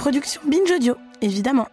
[0.00, 1.68] Production Binge Audio, évidemment.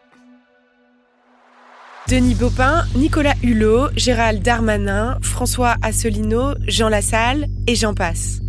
[2.10, 8.42] Denis Baupin, Nicolas Hulot, Gérald Darmanin, François Asselineau, Jean Lassalle et j'en passe.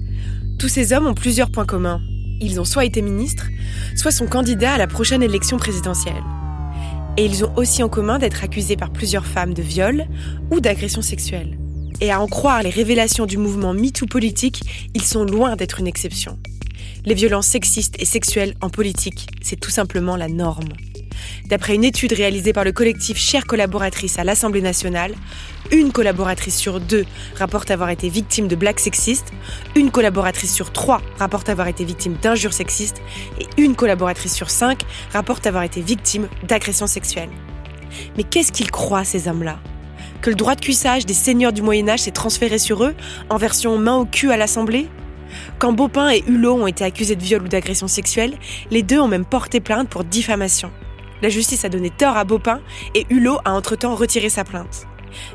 [0.58, 2.00] Tous ces hommes ont plusieurs points communs.
[2.40, 3.46] Ils ont soit été ministres,
[3.94, 6.24] soit sont candidats à la prochaine élection présidentielle.
[7.16, 10.06] Et ils ont aussi en commun d'être accusés par plusieurs femmes de viol
[10.50, 11.56] ou d'agression sexuelle.
[12.00, 15.86] Et à en croire les révélations du mouvement MeToo politique, ils sont loin d'être une
[15.86, 16.36] exception.
[17.04, 20.68] Les violences sexistes et sexuelles en politique, c'est tout simplement la norme.
[21.46, 25.14] D'après une étude réalisée par le collectif Chères collaboratrices à l'Assemblée nationale,
[25.70, 29.32] une collaboratrice sur deux rapporte avoir été victime de blagues sexistes,
[29.74, 33.00] une collaboratrice sur trois rapporte avoir été victime d'injures sexistes
[33.40, 34.80] et une collaboratrice sur cinq
[35.12, 37.30] rapporte avoir été victime d'agressions sexuelles.
[38.16, 39.60] Mais qu'est-ce qu'ils croient ces hommes-là?
[40.20, 42.94] Que le droit de cuissage des seigneurs du Moyen Âge s'est transféré sur eux
[43.30, 44.88] en version main au cul à l'Assemblée?
[45.58, 48.34] Quand Baupin et Hulot ont été accusés de viol ou d'agression sexuelle,
[48.70, 50.70] les deux ont même porté plainte pour diffamation.
[51.22, 52.60] La justice a donné tort à Baupin
[52.94, 54.86] et Hulot a entre-temps retiré sa plainte.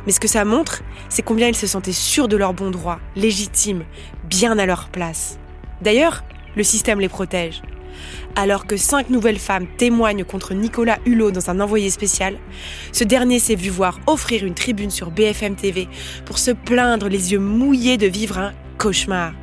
[0.05, 2.99] Mais ce que ça montre, c'est combien ils se sentaient sûrs de leurs bons droits,
[3.15, 3.83] légitimes,
[4.23, 5.39] bien à leur place.
[5.81, 6.23] D'ailleurs,
[6.55, 7.61] le système les protège.
[8.35, 12.37] Alors que cinq nouvelles femmes témoignent contre Nicolas Hulot dans un envoyé spécial,
[12.91, 15.87] ce dernier s'est vu voir offrir une tribune sur BFM TV
[16.25, 19.33] pour se plaindre les yeux mouillés de vivre un cauchemar.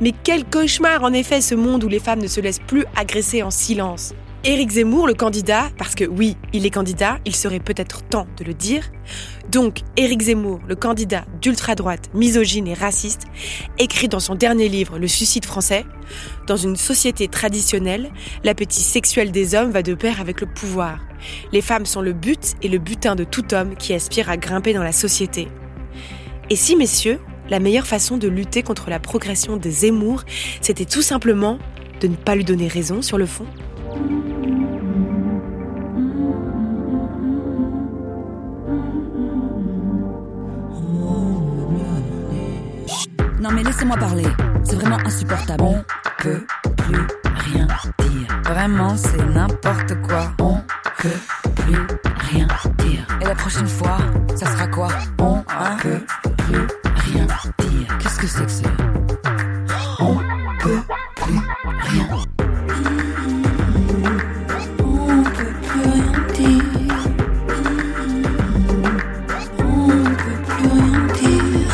[0.00, 3.42] Mais quel cauchemar en effet ce monde où les femmes ne se laissent plus agresser
[3.42, 4.14] en silence.
[4.44, 8.42] Éric Zemmour, le candidat, parce que oui, il est candidat, il serait peut-être temps de
[8.42, 8.90] le dire.
[9.52, 13.26] Donc, Éric Zemmour, le candidat d'ultra-droite, misogyne et raciste,
[13.78, 15.84] écrit dans son dernier livre Le suicide français
[16.48, 18.10] Dans une société traditionnelle,
[18.42, 20.98] l'appétit sexuel des hommes va de pair avec le pouvoir.
[21.52, 24.72] Les femmes sont le but et le butin de tout homme qui aspire à grimper
[24.72, 25.46] dans la société.
[26.50, 27.20] Et si, messieurs,
[27.52, 30.22] la meilleure façon de lutter contre la progression de Zemmour,
[30.62, 31.58] c'était tout simplement
[32.00, 33.44] de ne pas lui donner raison sur le fond
[43.38, 44.24] Non mais laissez-moi parler,
[44.64, 45.62] c'est vraiment insupportable.
[45.62, 45.84] On
[46.22, 46.46] peut
[46.78, 47.66] plus rien
[47.98, 48.42] dire.
[48.44, 50.32] Vraiment, c'est n'importe quoi.
[50.40, 50.56] On
[50.96, 51.86] peut plus
[52.30, 52.46] rien
[52.78, 53.06] dire.
[53.20, 53.98] Et la prochaine fois,
[54.36, 54.88] ça sera quoi?
[55.18, 55.76] On hein?
[55.82, 56.00] peut
[56.48, 56.66] plus
[57.04, 57.98] rien dire.
[57.98, 58.68] Qu'est-ce que c'est que ça
[60.00, 60.16] On
[60.60, 60.82] peut
[61.16, 61.38] plus
[61.82, 62.08] rien.
[64.78, 66.64] On peut plus rien dire.
[69.58, 71.70] On peut plus rien dire.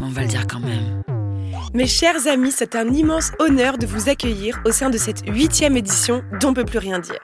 [0.00, 1.02] On va le dire quand même.
[1.74, 5.76] Mes chers amis, c'est un immense honneur de vous accueillir au sein de cette huitième
[5.76, 7.20] édition d'On peut plus rien dire.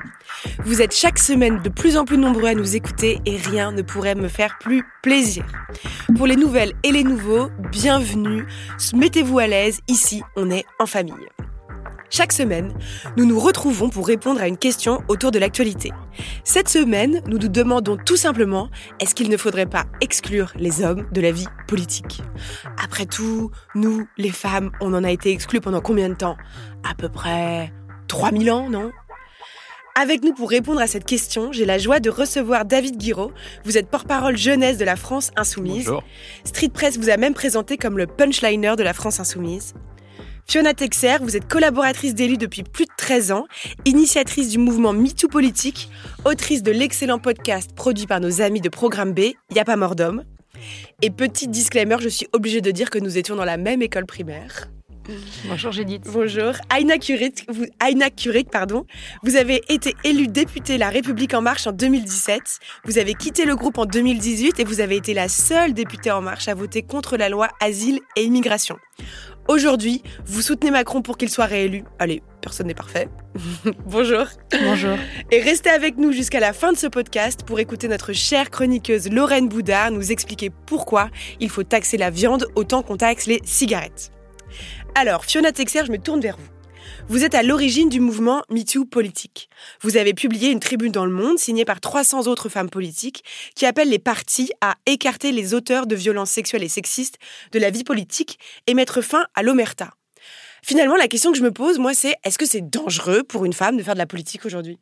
[0.64, 3.82] Vous êtes chaque semaine de plus en plus nombreux à nous écouter et rien ne
[3.82, 5.44] pourrait me faire plus plaisir.
[6.16, 8.46] Pour les nouvelles et les nouveaux, bienvenue,
[8.94, 11.14] mettez-vous à l'aise, ici on est en famille.
[12.10, 12.72] Chaque semaine,
[13.16, 15.90] nous nous retrouvons pour répondre à une question autour de l'actualité.
[16.44, 18.68] Cette semaine, nous nous demandons tout simplement
[19.00, 22.22] est-ce qu'il ne faudrait pas exclure les hommes de la vie politique?
[22.80, 26.36] Après tout, nous, les femmes, on en a été exclus pendant combien de temps?
[26.88, 27.72] À peu près
[28.08, 28.92] 3000 ans, non?
[29.94, 33.32] Avec nous pour répondre à cette question, j'ai la joie de recevoir David Guiraud.
[33.64, 35.86] Vous êtes porte-parole jeunesse de la France Insoumise.
[35.86, 36.04] Bonjour.
[36.44, 39.74] Street Press vous a même présenté comme le punchliner de la France Insoumise.
[40.46, 43.46] Fiona Texer, vous êtes collaboratrice d'élus depuis plus de 13 ans,
[43.84, 45.88] initiatrice du mouvement MeToo Politique,
[46.24, 49.20] autrice de l'excellent podcast produit par nos amis de Programme B,
[49.54, 50.24] Y a pas mort d'homme.
[51.00, 54.06] Et petit disclaimer, je suis obligée de dire que nous étions dans la même école
[54.06, 54.68] primaire.
[55.48, 56.04] Bonjour Judith.
[56.06, 56.52] Bonjour.
[56.76, 58.06] Aina Curit, vous, Aina
[58.50, 58.86] pardon.
[59.22, 62.40] Vous avez été élue députée La République En Marche en 2017.
[62.84, 66.20] Vous avez quitté le groupe en 2018 et vous avez été la seule députée En
[66.20, 68.76] Marche à voter contre la loi Asile et Immigration.
[69.48, 71.82] Aujourd'hui, vous soutenez Macron pour qu'il soit réélu.
[71.98, 73.08] Allez, personne n'est parfait.
[73.86, 74.26] Bonjour.
[74.62, 74.96] Bonjour.
[75.32, 79.10] Et restez avec nous jusqu'à la fin de ce podcast pour écouter notre chère chroniqueuse
[79.10, 81.08] Lorraine Boudard nous expliquer pourquoi
[81.40, 84.12] il faut taxer la viande autant qu'on taxe les cigarettes.
[84.94, 86.48] Alors, Fiona Texer, je me tourne vers vous.
[87.08, 89.48] Vous êtes à l'origine du mouvement MeToo politique.
[89.80, 93.24] Vous avez publié une tribune dans le monde signée par 300 autres femmes politiques
[93.56, 97.16] qui appelle les partis à écarter les auteurs de violences sexuelles et sexistes
[97.52, 99.90] de la vie politique et mettre fin à l'omerta.
[100.62, 103.54] Finalement, la question que je me pose, moi, c'est est-ce que c'est dangereux pour une
[103.54, 104.78] femme de faire de la politique aujourd'hui?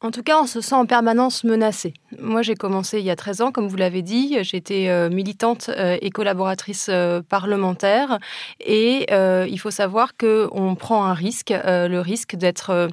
[0.00, 1.92] En tout cas, on se sent en permanence menacé.
[2.20, 4.38] Moi, j'ai commencé il y a 13 ans, comme vous l'avez dit.
[4.42, 8.20] J'étais euh, militante euh, et collaboratrice euh, parlementaire.
[8.60, 12.88] Et il faut savoir qu'on prend un risque, le risque d'être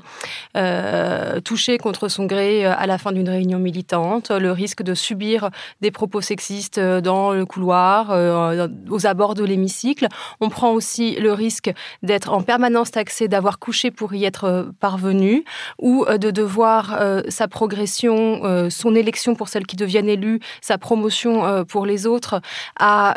[1.44, 5.50] touché contre son gré à la fin d'une réunion militante, le risque de subir
[5.82, 8.12] des propos sexistes dans le couloir,
[8.90, 10.08] aux abords de l'hémicycle.
[10.40, 11.72] On prend aussi le risque
[12.04, 15.44] d'être en permanence taxé, d'avoir couché pour y être parvenu,
[15.80, 20.78] ou de devoir euh, sa progression, euh, son élection pour celles qui deviennent élues, sa
[20.78, 22.42] promotion euh, pour les autres,
[22.80, 23.14] à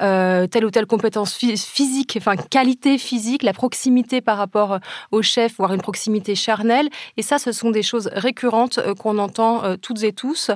[0.51, 4.79] telle ou telle compétence physique, enfin qualité physique, la proximité par rapport
[5.11, 6.89] au chef, voire une proximité charnelle.
[7.17, 10.51] Et ça, ce sont des choses récurrentes qu'on entend toutes et tous.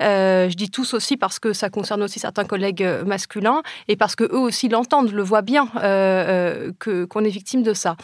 [0.00, 4.24] je dis tous aussi parce que ça concerne aussi certains collègues masculins et parce que
[4.24, 7.96] eux aussi l'entendent, le voient bien que qu'on est victime de ça.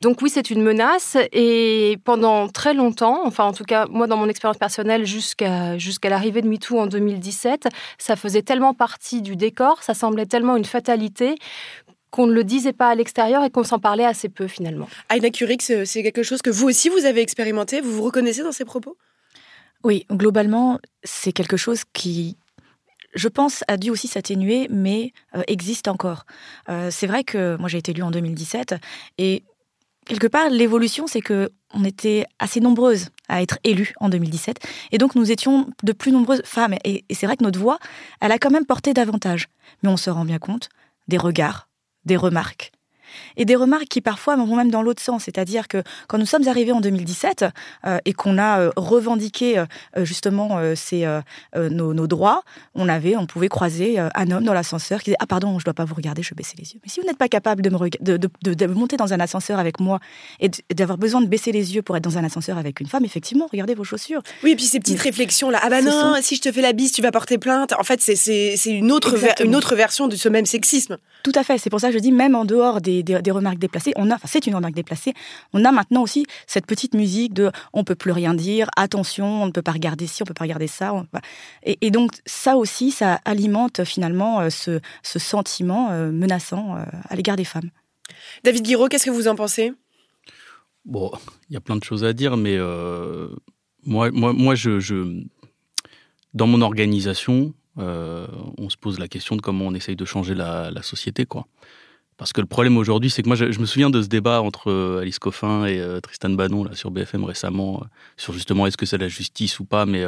[0.00, 4.18] Donc oui, c'est une menace et pendant très longtemps, enfin en tout cas moi dans
[4.18, 9.36] mon expérience personnelle jusqu'à jusqu'à l'arrivée de MeToo en 2017, ça faisait tellement partie du
[9.36, 11.36] décor, ça semblait tellement une fatalité
[12.10, 14.86] qu'on ne le disait pas à l'extérieur et qu'on s'en parlait assez peu finalement.
[15.08, 18.52] Aïna Curix, c'est quelque chose que vous aussi vous avez expérimenté, vous vous reconnaissez dans
[18.52, 18.98] ces propos?
[19.82, 22.36] Oui, globalement, c'est quelque chose qui,
[23.14, 26.26] je pense, a dû aussi s'atténuer, mais euh, existe encore.
[26.68, 28.74] Euh, c'est vrai que moi j'ai été élue en 2017
[29.16, 29.42] et
[30.04, 34.58] quelque part, l'évolution, c'est que on était assez nombreuses à être élues en 2017,
[34.92, 36.74] et donc nous étions de plus nombreuses femmes.
[36.84, 37.78] Et, c'est vrai que notre voix,
[38.20, 39.48] elle a quand même porté davantage.
[39.82, 40.68] Mais on se rend bien compte
[41.08, 41.68] des regards,
[42.04, 42.72] des remarques,
[43.36, 45.24] et des remarques qui parfois vont même dans l'autre sens.
[45.24, 47.44] C'est-à-dire que quand nous sommes arrivés en 2017
[47.86, 51.06] euh, et qu'on a euh, revendiqué euh, justement ces,
[51.54, 52.42] nos, droits,
[52.74, 55.74] on avait, on pouvait croiser un homme dans l'ascenseur qui disait ah pardon, je dois
[55.74, 56.80] pas vous regarder, je vais baisser les yeux.
[56.82, 59.80] Mais si vous n'êtes pas capable de, me de, de, monter dans un ascenseur avec
[59.80, 60.00] moi
[60.40, 63.04] et d'avoir besoin de baisser les yeux pour être dans un ascenseur avec une femme,
[63.04, 64.22] effectivement, regardez vos chaussures.
[64.42, 66.72] Oui, et puis ces petites réflexions là, ah bah non, si je te fais la
[66.72, 67.72] bise, tu vas porter plainte.
[67.78, 70.98] En fait, c'est une autre une autre version de ce même sexisme.
[71.22, 71.58] Tout à fait.
[71.58, 73.92] C'est pour ça que je dis même en dehors des des, remarques déplacées.
[73.96, 75.14] On a, enfin, c'est une remarque déplacée.
[75.52, 79.46] On a maintenant aussi cette petite musique de on peut plus rien dire, attention, on
[79.46, 80.92] ne peut pas regarder ci, on peut pas regarder ça.
[81.64, 87.36] et, donc ça aussi, ça alimente finalement euh, ce, sentiment euh, menaçant euh, à l'égard
[87.36, 87.70] des femmes.
[88.44, 89.72] David Guiraud, qu'est-ce que vous en pensez?
[90.84, 91.10] Bon,
[91.48, 92.58] il y a plein de choses à dire, mais
[93.84, 95.22] moi, moi, moi, je,
[96.34, 100.70] dans mon organisation, on se pose la question de comment on essaye de changer la,
[100.70, 101.46] la société, quoi.
[102.22, 104.70] Parce que le problème aujourd'hui, c'est que moi, je, me souviens de ce débat entre
[104.70, 107.86] euh, Alice Coffin et euh, Tristan Bannon là, sur BFM récemment, euh,
[108.16, 109.86] sur justement est-ce que c'est la justice ou pas.
[109.86, 110.06] Mais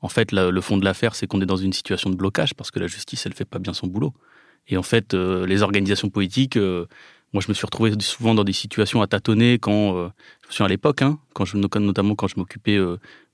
[0.00, 2.70] en fait, le fond de l'affaire, c'est qu'on est dans une situation de blocage parce
[2.70, 4.14] que la justice, elle fait pas bien son boulot.
[4.68, 9.02] Et en fait, les organisations politiques, moi, je me suis retrouvé souvent dans des situations
[9.02, 12.78] à tâtonner quand, je me souviens à l'époque, hein, quand notamment quand je m'occupais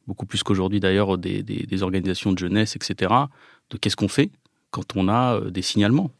[0.08, 3.14] beaucoup plus qu'aujourd'hui d'ailleurs des, des, organisations de jeunesse, etc.,
[3.70, 4.32] de qu'est-ce qu'on fait
[4.72, 6.10] quand on a des signalements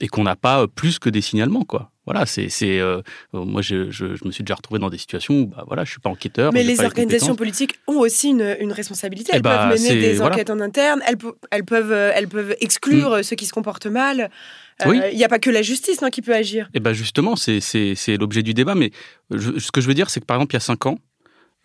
[0.00, 1.90] et qu'on n'a pas euh, plus que des signalements, quoi.
[2.04, 3.00] Voilà, c'est, euh,
[3.32, 5.92] euh, moi je, je, me suis déjà retrouvé dans des situations où bah voilà, je
[5.92, 6.52] suis pas enquêteur.
[6.52, 9.30] Mais les organisations politiques ont aussi une, une responsabilité.
[9.32, 11.00] Eh elles peuvent bah, mener des enquêtes en interne.
[11.06, 11.16] Elles,
[11.52, 13.22] elles peuvent elles peuvent exclure mm.
[13.22, 14.30] ceux qui se comportent mal.
[14.84, 16.64] Il n'y a pas que la justice non, qui peut agir.
[16.74, 17.60] Et eh ben justement, c'est,
[18.18, 18.74] l'objet du débat.
[18.74, 18.90] Mais
[19.30, 20.98] ce que je veux dire, c'est que par exemple, il y a cinq ans,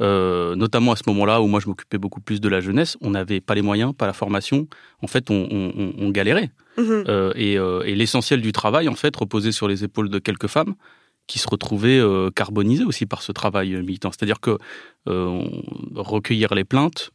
[0.04, 3.10] euh, notamment à ce moment-là où moi je m'occupais beaucoup plus de la jeunesse, on
[3.10, 4.68] n'avait pas les moyens, pas la formation.
[5.02, 6.52] En fait, on, on, on galérait.
[6.78, 7.04] Mhm.
[7.08, 10.48] Euh, et, euh, et l'essentiel du travail, en fait, reposait sur les épaules de quelques
[10.48, 10.76] femmes
[11.26, 14.12] qui se retrouvaient euh, carbonisées aussi par ce travail militant.
[14.12, 14.58] C'est-à-dire que
[15.96, 17.12] recueillir les plaintes,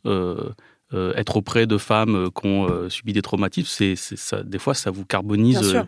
[0.93, 5.05] être auprès de femmes qui ont subi des traumatismes, c'est, ça, des fois, ça vous
[5.05, 5.79] carbonise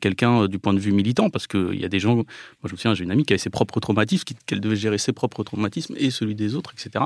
[0.00, 2.24] quelqu'un du point de vue militant, parce qu'il y a des gens, moi
[2.66, 5.12] je me souviens, j'ai une amie qui avait ses propres traumatismes, qu'elle devait gérer ses
[5.12, 7.04] propres traumatismes et celui des autres, etc.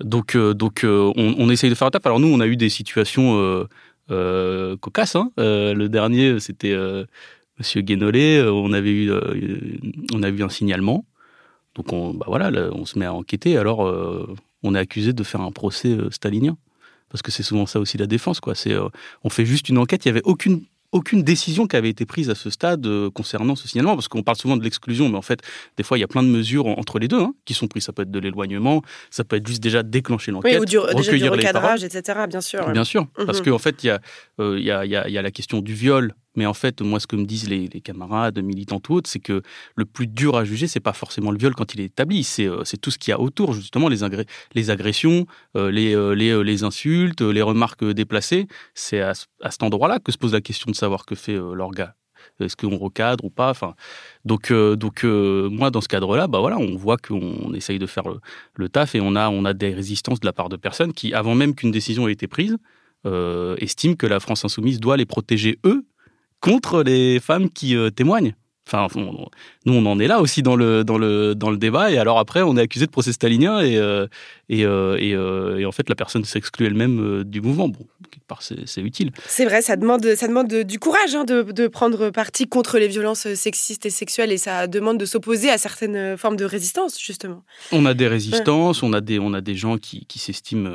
[0.00, 2.04] Donc, donc on, on, essaye de faire un tap.
[2.04, 3.66] Alors nous, on a eu des situations
[4.08, 5.16] cocasses.
[5.16, 5.30] Hein.
[5.36, 6.76] le dernier, c'était
[7.58, 9.12] Monsieur Guénolé, on avait eu,
[10.12, 11.04] on a eu un signalement.
[11.74, 13.56] Donc on, bah voilà, on se met à enquêter.
[13.56, 13.80] Alors,
[14.62, 16.56] on est accusé de faire un procès stalinien
[17.08, 18.40] parce que c'est souvent ça aussi la défense.
[18.40, 18.54] Quoi.
[18.54, 18.88] C'est, euh,
[19.24, 20.62] on fait juste une enquête, il n'y avait aucune
[20.92, 24.22] aucune décision qui avait été prise à ce stade euh, concernant ce signalement, parce qu'on
[24.22, 25.40] parle souvent de l'exclusion, mais en fait,
[25.76, 27.84] des fois, il y a plein de mesures entre les deux hein, qui sont prises.
[27.84, 31.32] Ça peut être de l'éloignement, ça peut être juste déjà déclencher l'enquête, ou du, recueillir
[31.32, 32.20] du recadrage, etc.
[32.28, 32.70] Bien sûr.
[32.70, 33.46] Bien sûr, parce mhm.
[33.46, 34.00] qu'en fait, il y, a,
[34.40, 37.00] euh, il, y a, il y, a, la question du viol mais en fait, moi,
[37.00, 39.42] ce que me disent les, camarades, militants ou autres, c'est que
[39.74, 42.46] le plus dur à juger, c'est pas forcément le viol quand il est établi, c'est
[42.46, 43.98] euh, tout ce qu'il y a autour, justement, les,
[44.54, 48.46] les agressions, euh, les, euh, les, les, insultes, les remarques déplacées.
[48.74, 51.96] C'est à, cet endroit-là que se pose la question de savoir que fait l'orga
[52.40, 53.50] Est-ce qu'on recadre ou pas?
[53.50, 53.74] Enfin,
[54.24, 58.04] donc, euh, donc moi, dans ce cadre-là, bah voilà, on voit qu'on essaye de faire
[58.54, 61.14] le, taf et on a, on a des résistances de la part de personnes qui,
[61.14, 62.58] avant même qu'une décision ait été prise,
[63.58, 65.87] estiment que la France insoumise doit les protéger eux
[66.40, 68.34] contre les femmes qui témoignent.
[68.70, 68.86] Enfin,
[69.64, 71.90] nous, on en est là aussi dans le, dans, le, dans le débat.
[71.90, 74.06] Et alors après, on est accusé de procès stalinien et, euh,
[74.50, 77.68] et, euh, euh, et, en fait, la personne s'exclut elle-même du mouvement.
[77.68, 79.12] Bon, quelque part, c'est utile.
[79.26, 82.88] C'est vrai, ça demande, ça demande du courage hein, de, de, prendre parti contre les
[82.88, 87.44] violences sexistes et sexuelles et ça demande de s'opposer à certaines formes de résistance, justement.
[87.72, 90.68] On a des résistances, on, a des, on a des gens qui, qui s'estiment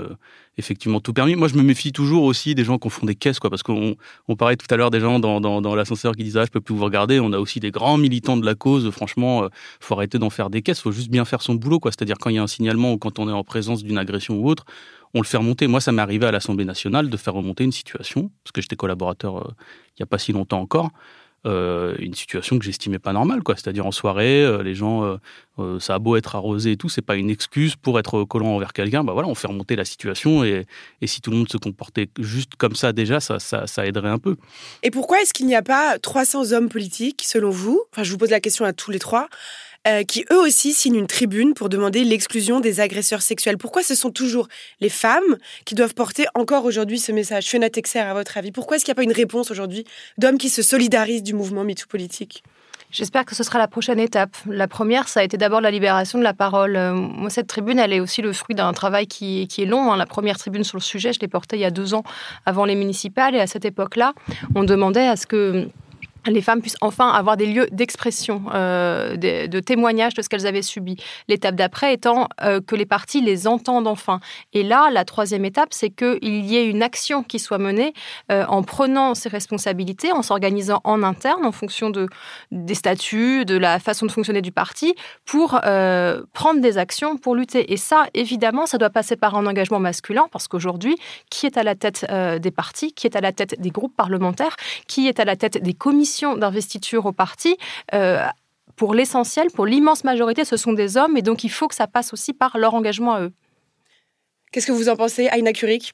[0.58, 1.36] effectivement tout permis.
[1.36, 3.96] Moi, je me méfie toujours aussi des gens qui font des caisses, quoi, parce qu'on
[4.28, 6.62] on parlait tout à l'heure des gens dans, dans, l'ascenseur qui disaient ah, je peux
[6.62, 7.20] plus vous regarder.
[7.20, 8.90] On a aussi des grands militants de la cause.
[8.92, 10.82] Franchement, euh, faut arrêter d'en faire des caisses.
[10.82, 11.92] Faut juste bien faire son boulot, quoi.
[11.92, 14.36] C'est-à-dire quand il y a un signalement ou quand on est en présence d'une agression
[14.36, 14.66] ou autre,
[15.14, 15.68] on le fait remonter.
[15.68, 18.76] Moi, ça m'est arrivé à l'Assemblée nationale de faire remonter une situation, parce que j'étais
[18.76, 19.52] collaborateur euh,
[19.98, 20.90] il n'y a pas si longtemps encore.
[21.46, 23.56] Euh, une situation que j'estimais pas normale, quoi.
[23.56, 25.20] C'est-à-dire en soirée, euh, les gens,
[25.60, 28.56] euh, ça a beau être arrosé et tout, c'est pas une excuse pour être collant
[28.56, 29.04] envers quelqu'un.
[29.04, 30.66] Bah voilà, on fait remonter la situation et,
[31.02, 34.10] et, si tout le monde se comportait juste comme ça déjà, ça, ça, ça aiderait
[34.10, 34.38] un peu.
[34.84, 37.84] Et pourquoi est-ce qu'il n'y a pas 300 hommes politiques, selon vous?
[37.92, 39.28] Enfin, je vous pose la question à tous les trois.
[39.86, 43.58] Euh, qui eux aussi signent une tribune pour demander l'exclusion des agresseurs sexuels.
[43.58, 44.48] Pourquoi ce sont toujours
[44.80, 47.48] les femmes qui doivent porter encore aujourd'hui ce message?
[47.48, 49.84] Fiona Texer, à votre avis, pourquoi est-ce qu'il n'y a pas une réponse aujourd'hui
[50.18, 52.44] d'hommes qui se solidarisent du mouvement MeToo politique?
[52.94, 54.38] J'espère que ce sera la prochaine étape.
[54.46, 56.78] La première, ça a été d'abord la libération de la parole.
[56.78, 59.92] Euh, moi, cette tribune, elle est aussi le fruit d'un travail qui, est long.
[59.92, 59.98] Hein.
[59.98, 62.04] La première tribune sur le sujet, je l'ai portée il y a deux ans
[62.46, 63.36] avant les municipales.
[63.36, 64.14] Et à cette époque-là,
[64.56, 65.68] on demandait à ce que
[66.32, 70.62] les femmes puissent enfin avoir des lieux d'expression, euh, de, témoignage de ce qu'elles avaient
[70.62, 70.98] subi.
[71.28, 74.20] L'étape d'après étant euh, que les parties les entendent enfin.
[74.54, 77.94] Et là, la troisième étape, c'est qu'il y ait une action qui soit menée
[78.32, 82.08] euh, en prenant ses responsabilités, en s'organisant en interne en fonction de,
[82.52, 85.60] des statuts, de la façon de fonctionner du parti, pour
[86.34, 87.74] prendre des actions pour lutter.
[87.74, 90.96] Et ça, évidemment, ça doit passer par un engagement masculin, parce qu'aujourd'hui,
[91.30, 92.06] qui est à la tête
[92.40, 94.56] des partis, qui est à la tête des groupes parlementaires,
[94.88, 97.58] qui est à la tête des commissions d'investiture au parti,
[97.94, 98.26] euh,
[98.76, 101.88] pour l'essentiel, pour l'immense majorité, ce sont des hommes et donc il faut que ça
[101.88, 103.34] passe aussi par leur engagement à eux.
[104.52, 105.94] Qu'est-ce que vous en pensez, Aïna Curik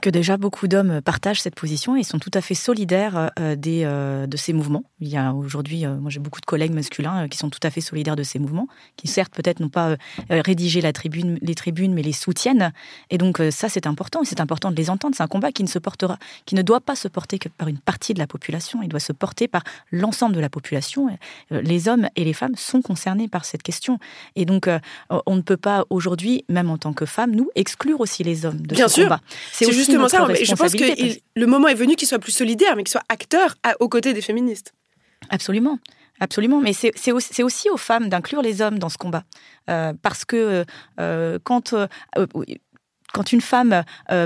[0.00, 3.82] que déjà beaucoup d'hommes partagent cette position et sont tout à fait solidaires euh, des,
[3.84, 4.82] euh, de ces mouvements.
[5.00, 7.70] Il y a aujourd'hui, euh, moi j'ai beaucoup de collègues masculins qui sont tout à
[7.70, 8.66] fait solidaires de ces mouvements,
[8.96, 9.96] qui certes peut-être n'ont pas
[10.28, 12.72] rédigé la tribune, les tribunes, mais les soutiennent.
[13.10, 15.14] Et donc ça c'est important, c'est important de les entendre.
[15.16, 17.68] C'est un combat qui ne se portera, qui ne doit pas se porter que par
[17.68, 19.62] une partie de la population, il doit se porter par
[19.92, 21.16] l'ensemble de la population.
[21.50, 23.98] Les hommes et les femmes sont concernés par cette question.
[24.34, 24.68] Et donc
[25.10, 28.60] on ne peut pas aujourd'hui, même en tant que femme, nous exclure aussi les hommes
[28.60, 29.04] de Bien ce sûr.
[29.04, 29.20] combat.
[29.52, 30.26] C'est justement ça.
[30.32, 33.54] je pense que le moment est venu qu'il soit plus solidaire, mais qu'il soit acteur
[33.80, 34.72] aux côtés des féministes.
[35.30, 35.78] Absolument.
[36.20, 39.24] Absolument, mais c'est aussi, aussi, aux femmes d'inclure les hommes dans ce combat.
[39.68, 40.64] Euh, parce que
[40.98, 41.86] euh, quand, euh,
[43.12, 43.82] quand une femme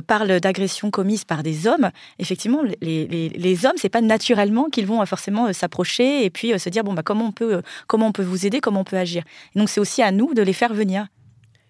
[0.06, 4.86] parle d'agression commise par des hommes, effectivement, les, les, les hommes, c'est pas naturellement qu'ils
[4.86, 8.22] vont forcément s'approcher et puis se dire bon bah comment on peut comment on peut
[8.22, 9.24] vous aider, comment on peut agir.
[9.54, 11.06] donc c'est aussi à nous de les faire venir.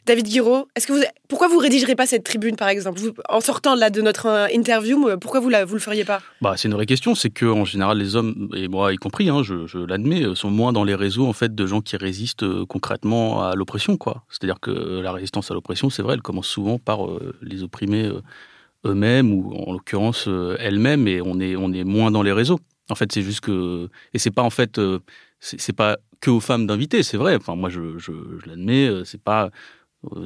[0.06, 3.00] David Guiraud, est-ce que vous, pourquoi vous rédigerez pas cette tribune, par exemple?
[3.28, 6.20] En sortant là de notre euh, interview, euh, pourquoi vous ne vous le feriez pas?
[6.40, 7.14] Bah, C'est une vraie question.
[7.14, 10.50] C'est que en général, les hommes, et moi y compris, hein, je, l'admets, euh, sont
[10.50, 13.96] moins dans les réseaux en fait de gens qui résistent concrètement à l'oppression.
[13.96, 14.24] quoi.
[14.30, 17.00] C'est-à-dire que la résistance à l'oppression, c'est vrai, elle commence souvent par
[17.42, 18.10] les opprimés
[18.86, 20.28] eux-mêmes ou en l'occurrence
[20.58, 22.60] elles-mêmes, et on est, on est moins dans les réseaux.
[22.88, 24.80] En fait, c'est juste que et c'est pas en fait,
[25.40, 27.36] c'est pas que aux femmes d'inviter, c'est vrai.
[27.36, 29.50] Enfin, moi, je, je, je l'admets, c'est pas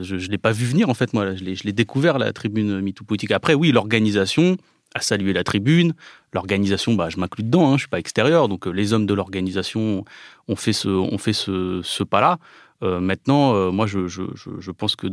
[0.01, 1.35] je ne l'ai pas vu venir, en fait, moi.
[1.35, 3.33] Je l'ai découvert, la tribune MeToo Politique.
[3.33, 4.57] Après, oui, l'organisation
[4.95, 5.95] a salué la tribune.
[6.33, 8.49] L'organisation, bah, je m'inclus dedans, hein, je ne suis pas extérieur.
[8.49, 10.05] Donc, euh, les hommes de l'organisation
[10.49, 12.39] ont fait ce, pas-là.
[12.83, 15.07] Euh, maintenant, euh, moi, je, pense que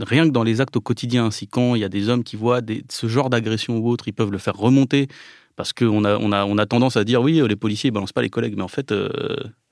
[0.00, 2.36] rien que dans les actes au quotidien, si quand il y a des hommes qui
[2.36, 5.06] voient ce genre d'agression ou autre, ils peuvent le faire remonter
[5.54, 8.12] parce qu'on a, on a, on a tendance à dire oui, les policiers ne balancent
[8.12, 8.92] pas les collègues, mais en fait,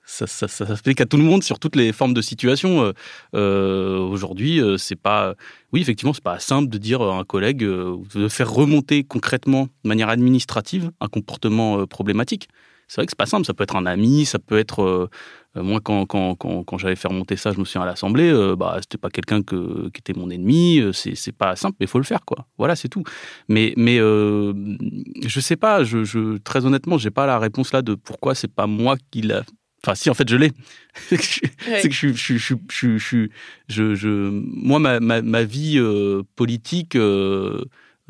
[0.04, 2.82] ça, ça, ça s'applique à tout le monde sur toutes les formes de situation.
[2.82, 2.92] Euh,
[3.34, 5.34] euh Aujourd'hui, euh, c'est pas,
[5.72, 9.68] oui, effectivement, c'est pas simple de dire à un collègue euh, de faire remonter concrètement,
[9.84, 12.48] de manière administrative, un comportement problématique.
[12.86, 13.46] C'est vrai que c'est pas simple.
[13.46, 15.08] Ça peut être un ami, ça peut être
[15.54, 18.76] moi quand quand quand, quand j'avais fait remonter ça, je me souviens à l'assemblée, bah
[18.80, 20.82] c'était pas quelqu'un que, qui était mon ennemi.
[20.92, 22.46] C'est pas simple, mais faut le faire quoi.
[22.58, 23.02] Voilà, c'est tout.
[23.48, 25.82] Mais mais je sais pas.
[25.82, 29.44] Je très honnêtement, j'ai pas la réponse là de pourquoi c'est pas moi qui l'a
[29.84, 30.50] Enfin, si, en fait, je l'ai.
[31.08, 33.28] c'est que je, je, je, je,
[33.68, 37.62] je, je, moi, ma, ma, ma vie euh, politique, euh,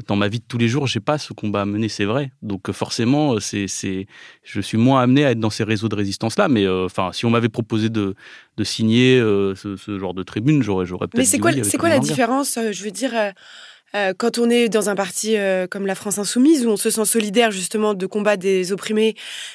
[0.06, 2.30] dans ma vie de tous les jours, j'ai pas ce combat à mener, c'est vrai.
[2.42, 4.06] Donc forcément, c'est, c'est,
[4.44, 6.46] je suis moins amené à être dans ces réseaux de résistance-là.
[6.46, 8.14] Mais enfin, si on m'avait proposé de,
[8.56, 11.18] de signer ce, ce, genre de tribune, j'aurais, j'aurais peut-être.
[11.18, 13.12] Mais c'est quoi, c'est quoi la différence Je veux dire
[13.94, 16.90] euh, quand on est dans un parti euh, comme la France insoumise, où on se
[16.90, 19.14] sent solidaire justement de combat des opprimés,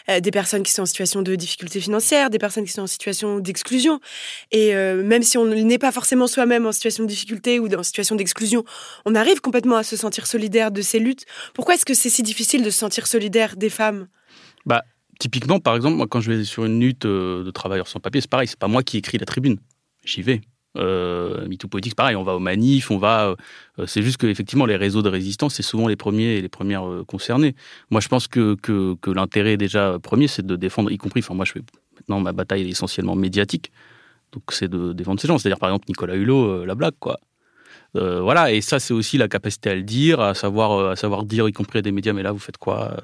[0.09, 2.87] euh, des personnes qui sont en situation de difficulté financière, des personnes qui sont en
[2.87, 3.99] situation d'exclusion,
[4.51, 8.15] et même si on n'est pas forcément soi-même en situation de difficulté ou en situation
[8.15, 8.63] d'exclusion,
[9.05, 11.25] on arrive complètement à se sentir solidaire de ces luttes.
[11.53, 14.07] Pourquoi est-ce que c'est si difficile de se sentir solidaire des femmes?
[14.65, 14.83] Bah,
[15.19, 18.29] typiquement, par exemple, moi, quand je vais sur une lutte de travailleurs sans papier, c'est
[18.29, 19.59] pareil, c'est pas moi qui écris la tribune.
[20.05, 20.41] J'y vais.
[20.77, 23.35] Euh, MeToo Politics, pareil, on va aux manifs, on va.
[23.79, 26.49] Euh, c'est juste que effectivement, les réseaux de résistance, c'est souvent les premiers et les
[26.49, 27.55] premières euh, concernés.
[27.89, 31.21] Moi, je pense que, que, l'intérêt déjà premier, c'est de défendre, y compris.
[31.21, 31.61] Enfin, moi, je fais
[31.95, 33.71] maintenant ma bataille est essentiellement médiatique,
[34.31, 35.37] donc c'est de défendre ces gens.
[35.37, 37.19] C'est-à-dire, par exemple, Nicolas Hulot, la blague, quoi.
[37.95, 41.47] voilà, et ça, c'est aussi la capacité à le dire, à savoir, à savoir dire,
[41.49, 42.95] y compris à des médias, mais là, vous faites quoi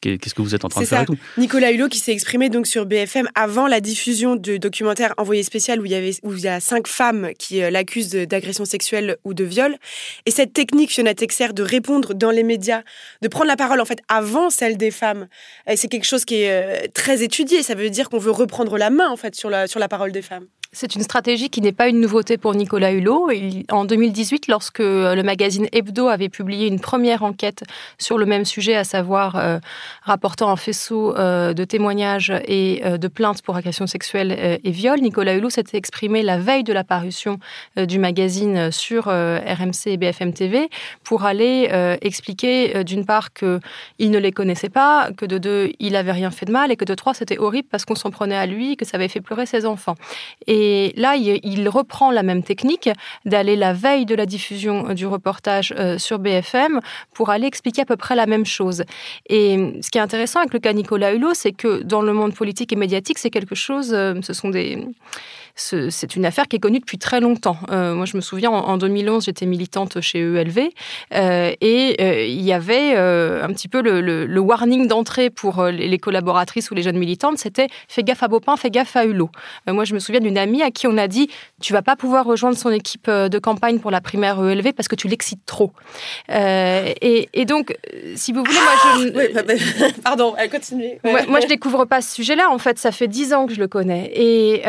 [0.00, 1.14] Qu'est-ce que, vous êtes en train de faire ça.
[1.38, 5.80] Nicolas Hulot qui s'est exprimé donc sur BFM avant la diffusion du documentaire Envoyé spécial
[5.80, 9.16] où il y avait où il y a cinq femmes qui euh, l'accusent d'agression sexuelle
[9.24, 9.76] ou de viol.
[10.26, 12.82] Et cette technique, Fiona Texer, de répondre dans les médias,
[13.22, 15.28] de prendre la parole en fait avant celle des femmes,
[15.74, 17.62] c'est quelque chose qui est euh, très étudié.
[17.62, 20.12] Ça veut dire qu'on veut reprendre la main en fait sur la sur la parole
[20.12, 20.46] des femmes.
[20.72, 23.30] C'est une stratégie qui n'est pas une nouveauté pour Nicolas Hulot.
[23.70, 27.64] en 2018, lorsque euh, le magazine Hebdo avait publié une première enquête
[27.96, 29.60] sur le même sujet, à savoir euh,
[30.02, 35.36] rapportant un faisceau euh, de témoignages et de plaintes pour agression sexuelle et viol, Nicolas
[35.36, 37.38] Hulot s'était exprimé la veille de la parution
[37.76, 40.68] du magazine sur RMC et BFM TV
[41.02, 41.68] pour aller
[42.02, 46.46] expliquer d'une part qu'il ne les connaissait pas, que de deux, il avait rien fait
[46.46, 48.84] de mal et que de trois, c'était horrible parce qu'on s'en prenait à lui, que
[48.84, 49.96] ça avait fait pleurer ses enfants.
[50.60, 52.90] Et là, il reprend la même technique
[53.24, 56.80] d'aller la veille de la diffusion euh, du reportage euh, sur BFM
[57.14, 58.82] pour aller expliquer à peu près la même chose.
[59.28, 62.34] Et ce qui est intéressant avec le cas Nicolas Hulot, c'est que dans le monde
[62.34, 64.84] politique et médiatique, c'est quelque chose, euh, ce sont des
[65.58, 67.56] c'est une affaire qui est connue depuis très longtemps.
[67.70, 70.70] Euh, moi, je me souviens, en, 2011, j'étais militante chez ELV
[71.14, 76.70] euh, et euh, il y avait un petit peu le, warning d'entrée pour les, collaboratrices
[76.70, 79.30] ou les jeunes militantes, c'était fais gaffe à Bopin, fais gaffe à Hulot.
[79.66, 81.28] moi, je me souviens d'une amie à qui on a dit
[81.60, 84.94] tu vas pas pouvoir rejoindre son équipe de campagne pour la primaire ELV parce que
[84.94, 85.72] tu l'excites trop.
[86.28, 87.76] Et, donc,
[88.14, 89.36] si vous voulez, moi, je...
[89.36, 90.98] Ah, bah, bah, pardon, elle continue.
[91.02, 92.50] Moi, moi, je découvre pas ce sujet-là.
[92.50, 94.10] En fait, ça fait dix ans que je le connais.
[94.14, 94.62] Et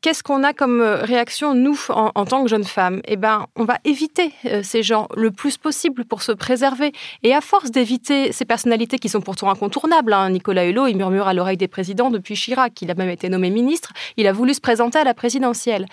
[0.00, 3.02] qu'est-ce qu'est-ce qu'on a comme euh, réaction, nous, en, tant que jeunes femmes?
[3.06, 6.92] Eh bien, on va éviter euh, ces gens le plus possible pour se préserver.
[7.22, 11.28] Et à force d'éviter ces personnalités qui sont pourtant incontournables, hein, Nicolas Hulot, il murmure
[11.28, 14.54] à l'oreille des présidents depuis Chirac, il a même été nommé ministre, il a voulu
[14.54, 15.84] se présenter à la présidentielle.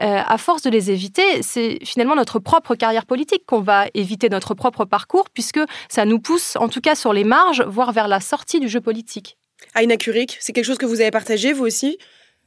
[0.00, 4.28] Euh, à force de les éviter, c'est finalement notre propre carrière politique qu'on va éviter
[4.28, 8.06] notre propre parcours, puisque ça nous pousse, en tout cas sur les marges, voire vers
[8.06, 9.38] la sortie du jeu politique.
[9.74, 11.98] Aïna Curik, c'est quelque chose que vous avez partagé, vous aussi?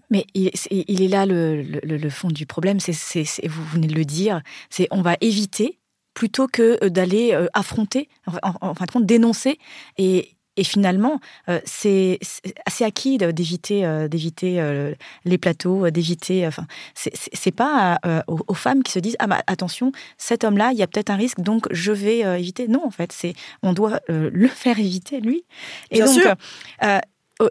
[0.09, 4.87] Mais il, est là le, fond du problème, c'est, vous venez de le dire, c'est
[4.91, 5.79] on va éviter
[6.15, 8.09] plutôt que euh, d'aller euh, affronter,
[8.41, 9.59] en, fin de compte, dénoncer.
[9.99, 10.31] Et,
[10.63, 12.17] finalement, euh, c'est
[12.65, 14.93] assez acquis d'éviter d'éviter
[15.25, 16.47] les plateaux, d'éviter.
[16.47, 16.65] Enfin,
[16.95, 20.87] c'est pas aux, femmes qui se disent ah bah attention, cet homme-là, il y a
[20.87, 22.69] peut-être un risque, donc je vais éviter.
[22.69, 25.43] Non, en fait, c'est on doit le faire éviter lui.
[25.91, 26.35] Et Bien donc, sûr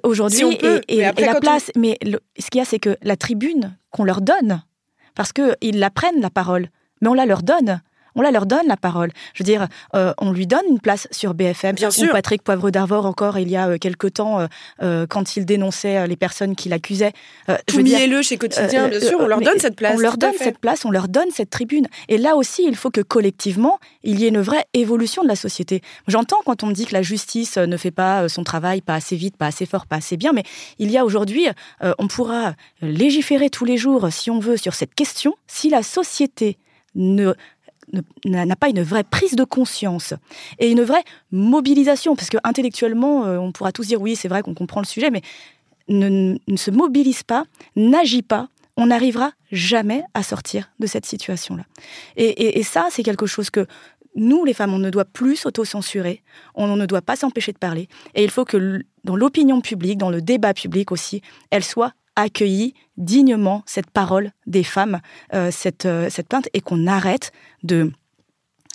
[0.03, 1.71] aujourd'hui et, la place.
[1.77, 1.99] Mais
[2.39, 4.63] ce qu'il y a, c'est que la tribune qu'on leur donne,
[5.15, 6.69] parce qu'ils la prennent la parole,
[7.01, 7.83] mais on la leur donne
[8.15, 9.11] on la leur donne la parole.
[9.35, 11.75] Je veux dire, euh, on lui donne une place sur BFM.
[11.75, 12.13] Bien sûr.
[12.13, 14.47] Patrick Poivre d'Arvor encore il y a euh, quelque temps
[14.83, 17.13] euh, quand il dénonçait les personnes qui l'accusaient.
[17.67, 19.95] Tout le chez Quotidien, bien sûr, on leur donne cette place.
[19.97, 21.87] On leur donne cette place, on leur donne cette tribune.
[22.09, 25.37] Et là aussi, il faut que collectivement, il y ait une vraie évolution de la
[25.37, 25.83] société.
[26.07, 29.17] J'entends quand on me dit que la justice ne fait pas son travail, pas assez
[29.17, 30.45] vite, pas assez fort, pas assez bien, mais
[30.79, 31.47] il y a aujourd'hui,
[31.99, 35.35] on pourra légiférer tous les jours, si on veut, sur cette question.
[35.47, 36.59] Si la société
[36.95, 37.35] ne
[38.25, 40.15] n'a pas une vraie prise de conscience
[40.59, 44.43] et une vraie mobilisation, parce que intellectuellement, euh, on pourra tous dire oui, c'est vrai
[44.43, 45.23] qu'on comprend le sujet, mais
[45.89, 47.45] ne, se mobilise pas,
[47.77, 51.65] n'agit pas, on n'arrivera jamais à sortir de cette situation-là.
[52.17, 53.67] Et, ça, c'est quelque chose que
[54.17, 56.23] nous, les femmes, on ne doit plus s'auto-censurer,
[56.55, 60.11] on ne doit pas s'empêcher de parler, et il faut que dans l'opinion publique, dans
[60.11, 65.01] le débat public aussi, elle soit accueilli dignement cette parole des femmes,
[65.33, 67.93] euh, cette, euh, cette plainte, et qu'on arrête de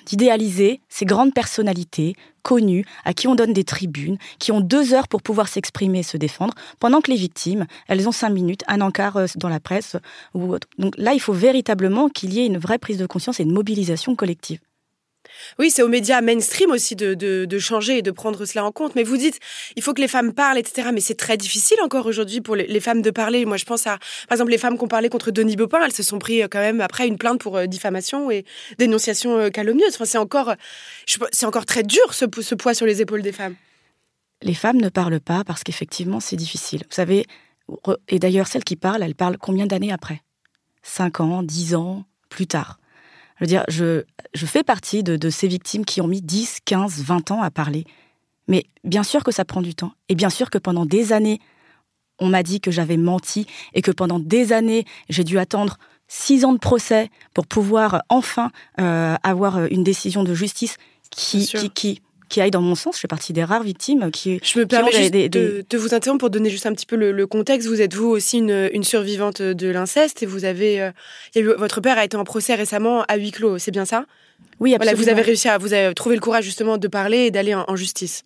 [0.05, 5.07] d'idéaliser ces grandes personnalités connues à qui on donne des tribunes, qui ont deux heures
[5.07, 8.81] pour pouvoir s'exprimer et se défendre, pendant que les victimes, elles ont cinq minutes, un
[8.81, 9.97] encart euh, dans la presse
[10.33, 10.67] ou autre.
[10.79, 13.53] Donc là, il faut véritablement qu'il y ait une vraie prise de conscience et une
[13.53, 14.59] mobilisation collective.
[15.57, 18.95] Oui, c'est aux médias mainstream aussi de, changer et de prendre cela en compte.
[18.95, 19.39] Mais vous dites,
[19.75, 20.89] il faut que les femmes parlent, etc.
[20.93, 23.45] Mais c'est très difficile encore aujourd'hui pour les, femmes de parler.
[23.45, 25.93] Moi, je pense à, par exemple, les femmes qui ont parlé contre Denis Baupin, elles
[25.93, 28.45] se sont pris euh, quand même après une plainte pour euh, diffamation et
[28.77, 29.95] dénonciation euh, calomnieuse.
[29.95, 30.53] Enfin, c'est encore,
[31.31, 33.55] c'est encore très dur ce, ce poids sur les épaules des femmes.
[34.41, 36.83] Les femmes ne parlent pas parce qu'effectivement, c'est difficile.
[36.89, 37.25] Vous savez,
[38.07, 40.21] et d'ailleurs, celles qui parlent, elles parlent combien d'années après?
[40.83, 42.78] 5 ans, 10 ans, plus tard.
[43.39, 47.01] Je veux dire, je, je fais partie de, ces victimes qui ont mis 10, 15,
[47.01, 47.85] 20 ans à parler.
[48.47, 49.93] Mais bien sûr que ça prend du temps.
[50.09, 51.39] Et bien sûr que pendant des années,
[52.19, 55.77] on m'a dit que j'avais menti et que pendant des années, j'ai dû attendre
[56.09, 60.75] six ans de procès pour pouvoir enfin euh, avoir une décision de justice
[61.09, 62.95] qui, qui, qui, qui aille dans mon sens.
[62.95, 64.39] Je fais partie des rares victimes qui.
[64.43, 67.67] Je me permets juste de, vous interrompre pour donner juste un petit peu le, contexte.
[67.67, 70.91] Vous êtes vous aussi une, survivante de l'inceste et vous avez, euh,
[71.57, 73.57] votre père a été en procès récemment à huis clos.
[73.57, 74.05] C'est bien ça?
[74.59, 74.77] Oui, absolument.
[74.77, 77.53] Voilà, vous avez réussi à vous avez trouvé le courage justement de parler et d'aller
[77.53, 78.23] en, justice.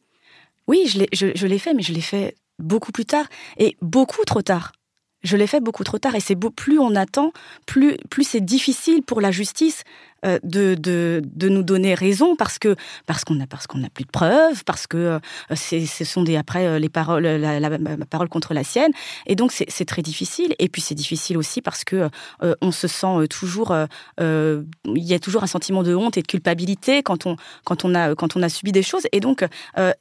[0.67, 3.25] Oui, je l'ai, je l'ai fait, mais je l'ai fait beaucoup plus tard
[3.57, 4.71] et beaucoup trop tard.
[5.23, 7.31] Je l'ai fait beaucoup trop tard et c'est plus on attend,
[7.65, 9.83] plus, plus c'est difficile pour la justice
[10.23, 14.05] de, de, de, nous donner raison parce que parce qu'on a parce qu'on n'a plus
[14.05, 15.19] de preuves, parce que euh,
[15.55, 18.91] ce sont des après euh, les paroles la, parole contre la sienne.
[19.25, 20.55] Et donc c'est, très difficile.
[20.59, 22.09] Et puis c'est difficile aussi parce que
[22.62, 23.75] on se sent toujours
[24.19, 27.93] il y a toujours un sentiment de honte et de culpabilité quand on quand on
[27.93, 29.07] a quand on a subi des choses.
[29.12, 29.45] Et donc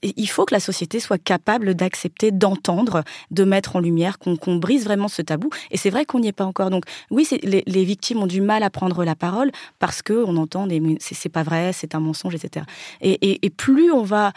[0.03, 4.85] il faut que la société soit capable d'accepter d'entendre de mettre en lumière qu'on, brise
[4.85, 5.51] vraiment ce tabou.
[5.71, 6.71] Et c'est vrai qu'on n'y est pas encore.
[6.71, 10.37] Donc oui les, les victimes ont du mal à prendre la parole parce que on
[10.37, 12.67] entend des c'est pas vrai, c'est un mensonge, etc.
[13.01, 14.33] et, plus on va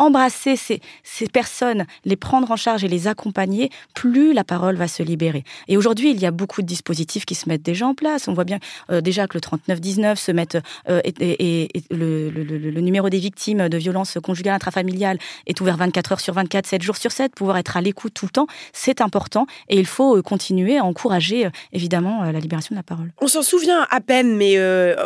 [0.00, 0.80] embrasser ces,
[1.28, 5.44] personnes, les prendre en charge et les accompagner, plus la parole va se libérer.
[5.68, 8.26] Et aujourd'hui, il y a beaucoup de dispositifs qui se mettent déjà en place.
[8.26, 8.58] On voit bien
[8.90, 10.48] euh, déjà que le 3919 se met
[10.88, 16.32] euh, et, le, numéro des victimes de violences conjugales intrafamiliales est ouvert 24 heures sur
[16.32, 19.78] 24, 7 jours sur 7, pouvoir être à l'écoute tout le temps, c'est important et
[19.78, 23.12] il faut euh, continuer à encourager évidemment la libération de la parole.
[23.20, 24.58] On s'en souvient à peine, mais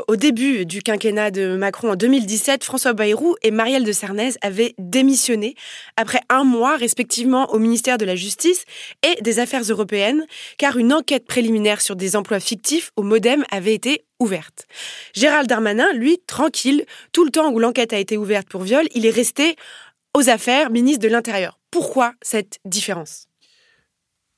[0.08, 4.74] au début du quinquennat de Macron en 2017, François Bayrou et Marielle de Sarnez avaient
[4.90, 5.54] démissionné
[5.96, 8.64] après un mois respectivement au ministère de la Justice
[9.02, 10.26] et des Affaires européennes,
[10.58, 14.66] car une enquête préliminaire sur des emplois fictifs au Modem avait été ouverte.
[15.14, 19.06] Gérald Darmanin, lui, tranquille, tout le temps où l'enquête a été ouverte pour viol, il
[19.06, 19.56] est resté
[20.16, 21.58] aux affaires ministre de l'Intérieur.
[21.70, 23.26] Pourquoi cette différence?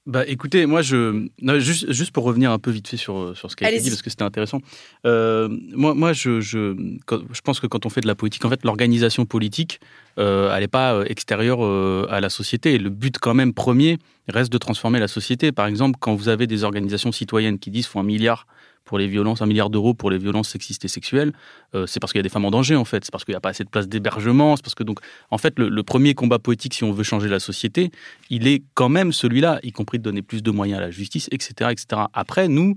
[0.06, 1.26] Bah écoutez, moi je
[1.58, 3.90] juste, juste pour revenir un peu vite fait sur, sur ce qui a été dit
[3.90, 4.60] parce que c'était intéressant.
[5.04, 6.76] Euh, moi moi je, je,
[7.08, 9.80] je pense que quand on fait de la politique, en fait l'organisation politique,
[10.18, 12.74] euh, elle n'est pas euh, extérieure euh, à la société.
[12.74, 15.52] Et le but quand même premier reste de transformer la société.
[15.52, 18.46] Par exemple, quand vous avez des organisations citoyennes qui disent faut un milliard
[18.86, 21.32] pour les violences, un milliard d'euros pour les violences sexistes et sexuelles,
[21.74, 23.32] euh, c'est parce qu'il y a des femmes en danger en fait, c'est parce qu'il
[23.32, 25.82] n'y a pas assez de place d'hébergement, c'est parce que donc en fait le, le,
[25.82, 27.90] premier combat politique si on veut changer la société,
[28.30, 31.28] il est quand même celui-là, y compris de donner plus de moyens à la justice,
[31.32, 32.02] etc., etc.
[32.14, 32.76] Après nous,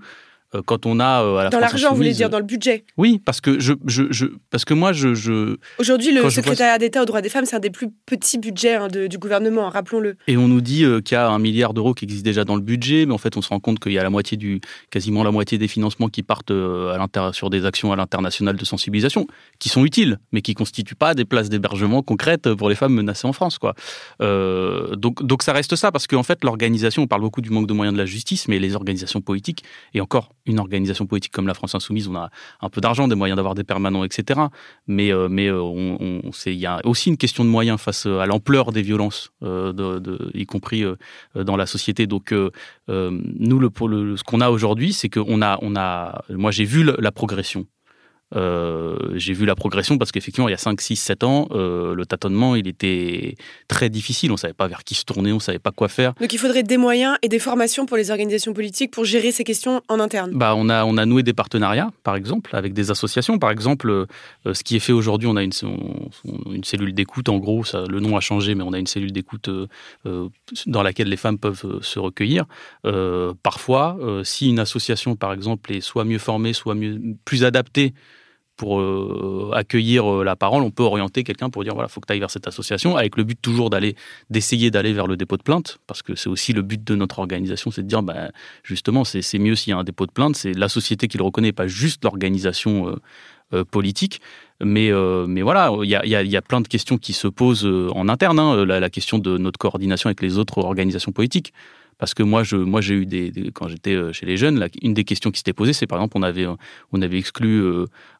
[0.65, 3.21] quand on a euh, à la dans l'argent, vous voulez dire dans le budget Oui,
[3.23, 7.05] parce que je, je, je parce que moi je, je aujourd'hui le secrétariat d'État aux
[7.05, 10.17] droits des femmes c'est un des plus petits budgets hein, de, du gouvernement, rappelons-le.
[10.27, 12.55] Et on nous dit euh, qu'il y a un milliard d'euros qui existe déjà dans
[12.55, 14.61] le budget, mais en fait on se rend compte qu'il y a la moitié du
[14.89, 19.27] quasiment la moitié des financements qui partent à sur des actions à l'international de sensibilisation
[19.59, 23.27] qui sont utiles, mais qui constituent pas des places d'hébergement concrètes pour les femmes menacées
[23.27, 23.75] en France quoi.
[24.21, 27.67] Euh, donc donc ça reste ça parce qu'en fait l'organisation, on parle beaucoup du manque
[27.67, 31.47] de moyens de la justice, mais les organisations politiques et encore une organisation politique comme
[31.47, 32.29] la France Insoumise, on a
[32.61, 34.39] un peu d'argent, des moyens d'avoir des permanents, etc.
[34.87, 38.25] Mais, euh, mais euh, on, il y a aussi une question de moyens face à
[38.25, 40.83] l'ampleur des violences, euh, de, y compris
[41.35, 42.07] dans la société.
[42.07, 46.65] Donc, nous, le, le, ce qu'on a aujourd'hui, c'est qu'on a, on a, moi, j'ai
[46.65, 47.65] vu la progression
[48.35, 51.95] euh, j'ai vu la progression parce qu'effectivement, il y a 5, 6, 7 ans, euh,
[51.95, 53.35] le tâtonnement, il était
[53.67, 54.31] très difficile.
[54.31, 56.13] On ne savait pas vers qui se tourner, on ne savait pas quoi faire.
[56.15, 59.43] Donc il faudrait des moyens et des formations pour les organisations politiques pour gérer ces
[59.43, 60.31] questions en interne.
[60.33, 63.39] Bah, on, a, on a noué des partenariats, par exemple, avec des associations.
[63.39, 64.05] Par exemple, euh,
[64.53, 65.53] ce qui est fait aujourd'hui, on a une,
[66.51, 69.11] une cellule d'écoute, en gros, ça, le nom a changé, mais on a une cellule
[69.11, 69.49] d'écoute
[70.65, 72.45] dans laquelle les femmes peuvent se recueillir.
[73.43, 77.93] parfois, si une association, par exemple, est soit mieux formée, soit mieux, plus adaptée,
[78.59, 82.07] pour euh, accueillir euh, la parole, on peut orienter quelqu'un pour dire voilà, faut que
[82.07, 83.95] tu ailles vers cette association, avec le but toujours d'aller,
[84.29, 87.19] d'essayer d'aller vers le dépôt de plainte, parce que c'est aussi le but de notre
[87.19, 88.31] organisation, c'est de dire bah,
[88.63, 91.23] justement, c'est mieux s'il y a un dépôt de plainte, c'est la société qui le
[91.23, 92.93] reconnaît, pas juste l'organisation
[93.53, 94.19] euh, politique.
[94.61, 94.91] Mais,
[95.25, 98.39] mais voilà, il y a, y a, plein de questions qui se posent en interne,
[98.39, 101.53] hein, la, question de notre coordination avec les autres organisations politiques.
[101.97, 105.05] Parce que moi, je, moi, j'ai eu des, quand j'étais chez les jeunes, une des
[105.05, 106.45] questions qui s'était posée, c'est par exemple, on avait,
[106.91, 107.63] on avait exclu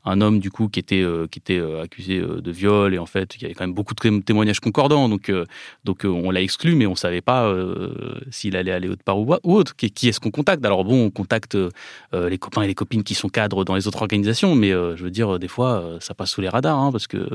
[0.10, 3.42] un homme du coup qui était qui était accusé de viol et en fait il
[3.42, 5.32] y avait quand même beaucoup de témoignages concordants donc
[5.84, 7.54] donc on l'a exclu mais on savait pas
[8.32, 9.76] s'il allait aller autre part ou, autre.
[9.76, 10.66] Qui, est-ce qu'on contacte?
[10.66, 11.58] Alors bon on contacte
[12.14, 15.12] les copains et les copines qui sont cadres dans les autres organisations mais je veux
[15.12, 17.30] dire des fois ça passe sous les radars hein, parce que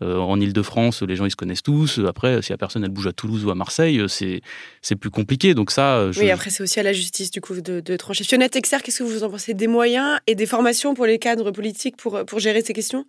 [0.00, 2.00] en Ile-de-France les gens ils se connaissent tous.
[2.06, 4.40] Après si la personne elle bouge à Toulouse ou à Marseille c'est
[4.82, 5.54] c'est plus compliqué.
[5.54, 8.24] Donc ça oui après c'est aussi à la justice du coup de, de trancher.
[8.24, 9.54] Fionnette Exer qu'est-ce que vous en pensez?
[9.54, 13.04] Des moyens et des formations pour les cadres politiques pour, pour gérer ces questions.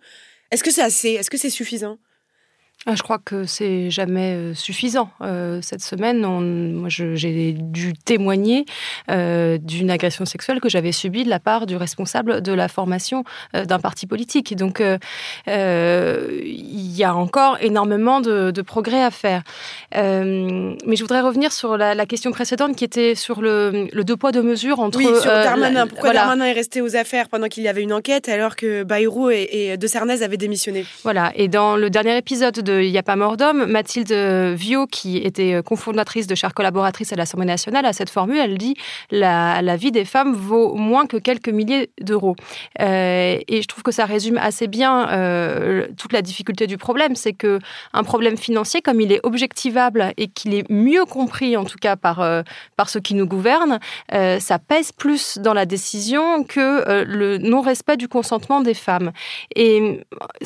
[0.50, 1.10] Est-ce que c'est assez?
[1.10, 1.98] Est-ce que c'est suffisant?
[2.86, 5.10] Ah, je crois que c'est jamais euh, suffisant.
[5.20, 6.22] Euh, cette semaine,
[6.72, 8.64] moi, j'ai dû témoigner
[9.10, 13.22] euh, d'une agression sexuelle que j'avais subie de la part du responsable de la formation
[13.52, 14.56] d'un parti politique.
[14.56, 14.82] Donc,
[15.46, 19.42] il y a encore énormément de, progrès à faire.
[19.92, 24.42] mais je voudrais revenir sur la, question précédente qui était sur le, deux poids deux
[24.42, 24.96] mesures entre.
[24.96, 25.86] Oui, sur Darmanin.
[25.86, 29.30] Pourquoi Darmanin est resté aux affaires pendant qu'il y avait une enquête alors que Bayrou
[29.30, 30.86] et, et De Sarnez avaient démissionné?
[31.02, 31.32] Voilà.
[31.34, 34.12] Et dans le dernier épisode de il n'y a pas mort d'homme, Mathilde
[34.54, 38.58] Viau, qui était euh, cofondatrice de chère collaboratrice à l'Assemblée nationale, a cette formule, elle
[38.58, 38.76] dit
[39.10, 42.36] la, la vie des femmes vaut moins que quelques milliers d'euros.
[42.80, 47.16] Euh, et je trouve que ça résume assez bien euh, toute la difficulté du problème,
[47.16, 47.58] c'est que
[47.92, 51.96] un problème financier, comme il est objectivable et qu'il est mieux compris en tout cas
[51.96, 52.24] par,
[52.76, 53.78] par ceux qui nous gouvernent,
[54.10, 59.12] ça pèse plus dans la décision que le non-respect du consentement des femmes.
[59.56, 60.00] Et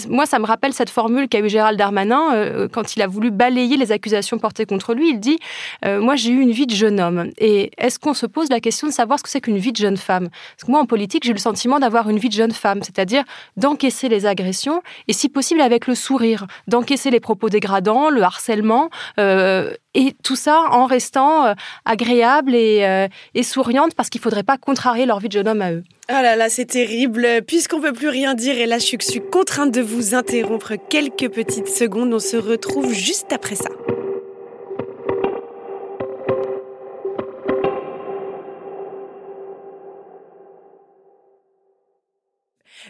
[0.09, 3.31] moi, ça me rappelle cette formule qu'a eu Gérald Darmanin euh, quand il a voulu
[3.31, 5.39] balayer les accusations portées contre lui, il dit
[5.85, 7.31] euh, Moi, j'ai eu une vie de jeune homme.
[7.39, 9.77] Et est-ce qu'on se pose la question de savoir ce que c'est qu'une vie de
[9.77, 10.29] jeune femme?
[10.29, 13.25] Parce que moi, en politique, j'ai le sentiment d'avoir une vie de jeune femme, c'est-à-dire
[13.57, 18.91] d'encaisser les agressions et, si possible, avec le sourire, d'encaisser les propos dégradants, le harcèlement,
[19.19, 21.55] euh, et tout ça en restant
[21.85, 25.63] agréable et, et souriante parce qu'il ne faudrait pas contrarier leur vie de jeune homme
[25.63, 25.85] à eux.
[26.09, 27.27] Ah là là, c'est terrible.
[27.47, 31.69] Puisqu'on peut plus rien dire et là je suis contrainte de vous interrompre quelques petites
[31.69, 33.71] secondes, on se retrouve juste après ça.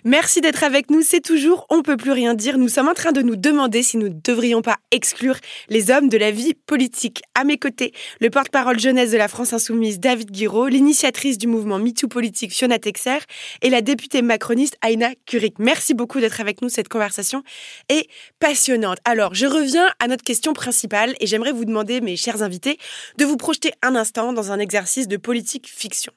[0.02, 1.02] Merci d'être avec nous.
[1.02, 2.58] C'est toujours On peut plus rien dire.
[2.58, 5.36] Nous sommes en train de nous demander si nous ne devrions pas exclure
[5.68, 7.22] les hommes de la vie politique.
[7.34, 11.78] À mes côtés, le porte-parole jeunesse de la France Insoumise, David Guiraud, l'initiatrice du mouvement
[11.78, 13.18] MeToo politique, Fiona Texer,
[13.62, 15.58] et la députée macroniste, Aina Kurik.
[15.58, 16.68] Merci beaucoup d'être avec nous.
[16.68, 17.42] Cette conversation
[17.88, 18.08] est
[18.40, 18.98] passionnante.
[19.04, 22.78] Alors, je reviens à notre question principale et j'aimerais vous demander, mes chers invités,
[23.18, 26.12] de vous projeter un instant dans un exercice de politique fiction.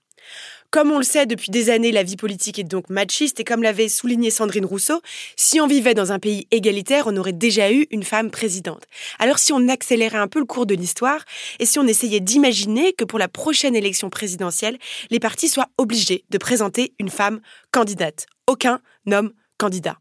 [0.69, 3.63] Comme on le sait depuis des années, la vie politique est donc machiste et comme
[3.63, 5.01] l'avait souligné Sandrine Rousseau,
[5.37, 8.83] si on vivait dans un pays égalitaire, on aurait déjà eu une femme présidente.
[9.17, 11.23] Alors si on accélérait un peu le cours de l'histoire
[11.59, 14.77] et si on essayait d'imaginer que pour la prochaine élection présidentielle,
[15.09, 17.39] les partis soient obligés de présenter une femme
[17.71, 18.25] candidate.
[18.45, 19.97] Aucun homme candidat.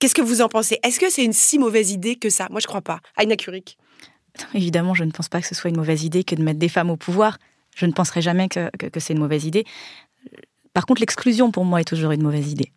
[0.00, 0.78] Qu'est-ce que vous en pensez?
[0.82, 2.48] Est-ce que c'est une si mauvaise idée que ça?
[2.50, 3.00] Moi, je crois pas.
[3.18, 3.78] Aina Kurik.
[4.54, 6.68] Évidemment, je ne pense pas que ce soit une mauvaise idée que de mettre des
[6.68, 7.38] femmes au pouvoir.
[7.76, 9.64] Je ne penserai jamais que c'est une mauvaise idée.
[10.78, 12.70] Par contre, l'exclusion, pour moi, est toujours une mauvaise idée.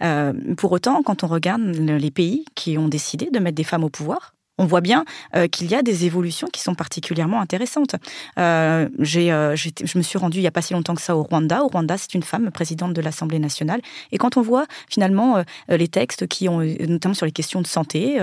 [0.00, 3.84] Euh, pour autant, quand on regarde les pays qui ont décidé de mettre des femmes
[3.84, 7.96] au pouvoir, on voit bien euh, qu'il y a des évolutions qui sont particulièrement intéressantes.
[8.38, 11.22] Euh, euh, je me suis rendue il n'y a pas si longtemps que ça au
[11.22, 11.64] Rwanda.
[11.64, 13.80] Au Rwanda, c'est une femme présidente de l'Assemblée nationale.
[14.12, 18.18] Et quand on voit finalement les textes qui ont, notamment sur les questions de santé,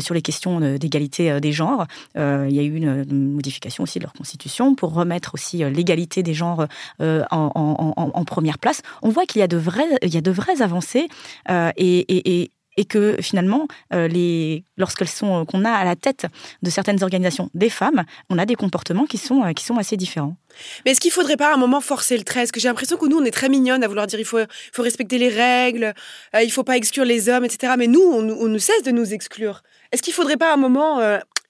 [0.00, 1.86] sur les questions d'égalité des genres,
[2.16, 6.34] il y a eu une, modification aussi de leur constitution pour remettre aussi l'égalité des
[6.34, 6.66] genres
[7.00, 8.82] en, première place.
[9.02, 11.08] On voit qu'il y a de vraies, il y a de avancées
[11.48, 12.50] et
[12.84, 16.26] que finalement, euh, les, lorsqu'elles sont, qu'on a à la tête
[16.62, 19.96] de certaines organisations des femmes, on a des comportements qui sont, euh, qui sont assez
[19.96, 20.36] différents.
[20.84, 22.40] Mais est-ce qu'il faudrait pas à un moment forcer le trait?
[22.40, 24.38] Parce que j'ai l'impression que nous, on est très mignonne à vouloir dire il faut,
[24.72, 25.94] faut respecter les règles,
[26.34, 27.74] euh, il faut pas exclure les hommes, etc.
[27.78, 29.62] Mais nous, on, on nous cesse de nous exclure.
[29.92, 31.00] Est-ce qu'il faudrait pas à un moment,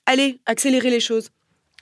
[0.07, 1.31] aller accélérer les choses?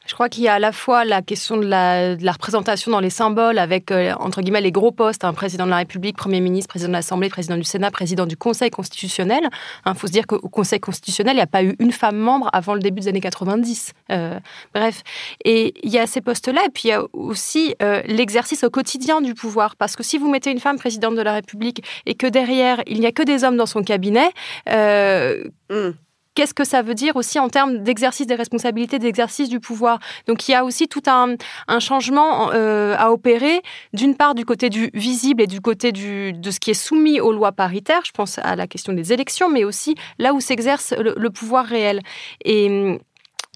[0.06, 3.10] Je crois qu'il y a à la fois la question de la, représentation dans les
[3.10, 6.68] symboles avec, euh, entre guillemets, les gros postes, un président de la République, Premier ministre,
[6.68, 9.40] président de l'Assemblée, président du Sénat, président du Conseil constitutionnel.
[9.42, 9.48] Il
[9.84, 12.48] hein, faut se dire qu'au Conseil constitutionnel, il n'y a pas eu une femme membre
[12.52, 13.92] avant le début des années 90.
[14.12, 14.38] Euh,
[14.74, 15.02] bref.
[15.44, 18.70] Et il y a ces postes-là, et puis il y a aussi euh, l'exercice au
[18.70, 19.76] quotidien du pouvoir.
[19.76, 23.00] Parce que si vous mettez une femme présidente de la République et que derrière, il
[23.00, 24.30] n'y a que des hommes dans son cabinet,
[24.66, 25.90] mmh
[26.36, 29.98] qu'est-ce que ça veut dire aussi en termes d'exercice des responsabilités, d'exercice du pouvoir.
[30.28, 31.34] Donc il y a aussi tout un,
[31.80, 36.50] changement euh, à opérer, d'une part du côté du visible et du côté du, de
[36.50, 39.64] ce qui est soumis aux lois paritaires, je pense à la question des élections, mais
[39.64, 42.02] aussi là où s'exerce le, pouvoir réel.
[42.44, 42.98] Et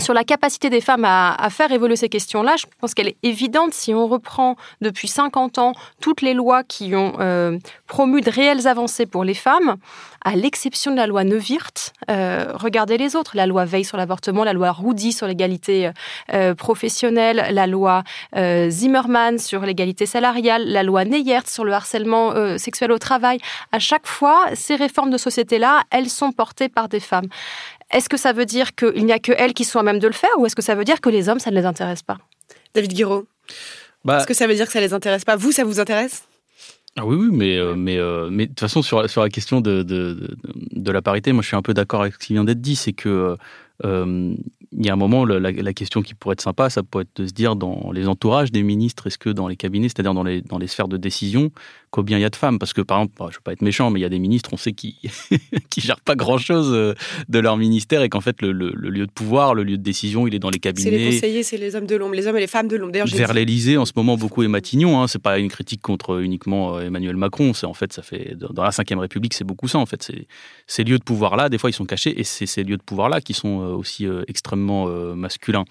[0.00, 3.74] sur la capacité des femmes à, faire évoluer ces questions-là, je pense qu'elle est évidente
[3.74, 8.66] si on reprend depuis 50 ans toutes les lois qui ont euh, promu de réelles
[8.66, 9.76] avancées pour les femmes,
[10.24, 11.92] à l'exception de la loi Neuwirth.
[12.10, 15.90] Euh, regardez les autres, la loi Veil sur l'avortement, la loi Roudy sur l'égalité
[16.32, 18.02] euh, professionnelle, la loi
[18.34, 23.38] Zimmermann sur l'égalité salariale, la loi Neyert sur le harcèlement sexuel au travail.
[23.72, 27.28] À chaque fois, ces réformes de société-là, elles sont portées par des femmes.
[27.90, 30.07] Est-ce que ça veut dire qu'il n'y a que elles qui sont à même de
[30.07, 32.03] le faire ou est-ce que ça veut dire que les hommes, ça ne les intéresse
[32.03, 32.18] pas?
[32.74, 33.26] David Guiraud
[34.05, 35.37] bah, Est-ce que ça veut dire que ça ne les intéresse pas?
[35.37, 36.24] Vous, ça vous intéresse?
[36.96, 39.61] Ah oui, oui, mais, euh, mais, euh, mais de toute façon, sur, sur la question
[39.61, 40.37] de, de,
[40.72, 42.74] de, la parité, moi je suis un peu d'accord avec ce qui vient d'être dit,
[42.74, 43.37] c'est que euh,
[43.84, 47.26] il y a un moment, la, question qui pourrait être sympa, ça pourrait être de
[47.26, 50.42] se dire dans les entourages des ministres, est-ce que dans les cabinets, c'est-à-dire dans les,
[50.42, 51.50] dans les sphères de décision,
[51.90, 52.58] combien il y a de femmes?
[52.58, 54.20] Parce que, par exemple, je ne veux pas être méchant, mais il y a des
[54.20, 54.96] ministres, on sait, qui
[55.70, 56.94] qui gèrent pas grand-chose euh,
[57.28, 60.34] de leur ministère et qu'en fait, le, lieu de pouvoir, le lieu de décision, il
[60.34, 60.90] est dans les cabinets.
[60.90, 62.92] C'est les conseillers, c'est les hommes de l'ombre, les hommes et les femmes de l'ombre.
[63.06, 65.00] Vers l'Élysée, en ce moment, beaucoup est Matignon.
[65.00, 67.54] Hein, c'est pas une critique contre uniquement euh, Emmanuel Macron.
[67.54, 69.78] C'est en fait, ça fait dans la Ve République, c'est beaucoup ça.
[69.78, 70.12] En fait,
[70.66, 73.20] ces lieux de pouvoir-là, des fois, ils sont cachés et c'est ces lieux de pouvoir-là
[73.20, 75.64] qui sont euh, aussi extrêmement masculins.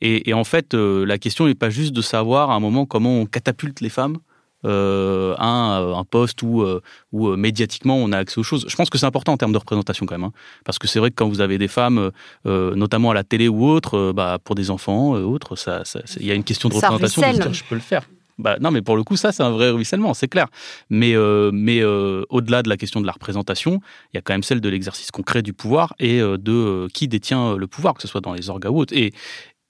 [0.00, 3.18] Et, et en fait, la question n'est pas juste de savoir à un moment comment
[3.18, 4.18] on catapulte les femmes
[4.64, 6.80] euh, un, euh, un, poste où, euh,
[7.12, 8.64] où médiatiquement on a accès aux choses.
[8.66, 10.32] Je pense que c'est important en termes de représentation quand même, hein.
[10.64, 12.10] parce que c'est vrai que quand vous avez des femmes,
[12.44, 15.82] notamment à la télé ou autre, bah, pour des enfants, autres, ça,
[16.18, 17.52] il y a une question de représentation.
[17.52, 18.04] je peux le faire.
[18.38, 20.48] Bah, non, mais pour le coup, ça, c'est un vrai ruissellement, c'est clair.
[20.90, 21.14] Mais,
[21.52, 23.80] mais au-delà de la question de la représentation,
[24.12, 27.56] il y a quand même celle de l'exercice concret du pouvoir et de qui détient
[27.56, 28.96] le pouvoir, que ce soit dans les organes ou autres.
[28.96, 29.12] Et,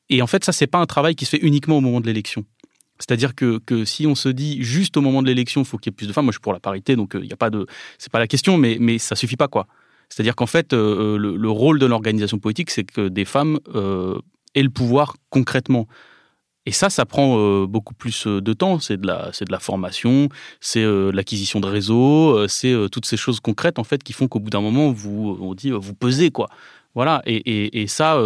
[0.09, 2.07] et en fait, ça, c'est pas un travail qui se fait uniquement au moment de
[2.07, 2.45] l'élection.
[2.99, 5.91] C'est-à-dire que, que, si on se dit juste au moment de l'élection, il faut qu'il
[5.91, 7.33] y ait plus de femmes, moi je suis pour la parité, donc euh, il n'y
[7.33, 7.67] a pas de,
[7.99, 9.67] c'est pas la question, mais mais ça suffit pas quoi.
[10.09, 13.59] C'est-à-dire qu'en fait, euh, euh, le, rôle de l'organisation politique, c'est que des femmes
[14.55, 15.89] aient le pouvoir concrètement.
[16.67, 18.79] Et ça, ça prend beaucoup plus de temps.
[18.79, 20.29] C'est de la, formation,
[20.61, 24.51] c'est l'acquisition de réseaux, c'est toutes ces choses concrètes en fait qui font qu'au bout
[24.51, 26.49] d'un moment, vous, on dit, vous pesez quoi.
[26.95, 27.23] Voilà.
[27.27, 28.19] Et, ça,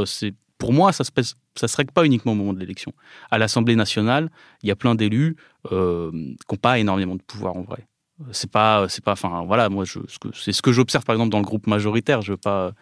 [0.56, 2.92] pour moi, ça se pèse ça ne se règle pas uniquement au moment de l'élection.
[3.30, 4.30] À l'Assemblée nationale,
[4.62, 5.36] il y a plein d'élus
[5.72, 7.86] euh, qui n'ont pas énormément de pouvoir en vrai.
[8.32, 11.44] C'est pas, c'est pas, enfin voilà, moi c'est ce que j'observe par exemple dans le
[11.44, 12.20] groupe majoritaire.
[12.20, 12.72] Je veux pas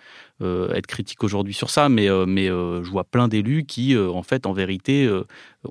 [0.41, 4.23] euh, être critique aujourd'hui sur ça, mais euh, mais je vois plein d'élus qui en
[4.23, 5.11] fait en vérité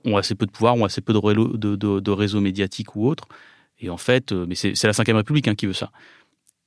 [0.03, 3.27] ont assez peu de pouvoir, ont assez peu de, de, de, réseaux médiatiques ou autres.
[3.79, 5.91] Et en fait, mais c'est la Ve République hein, qui veut ça.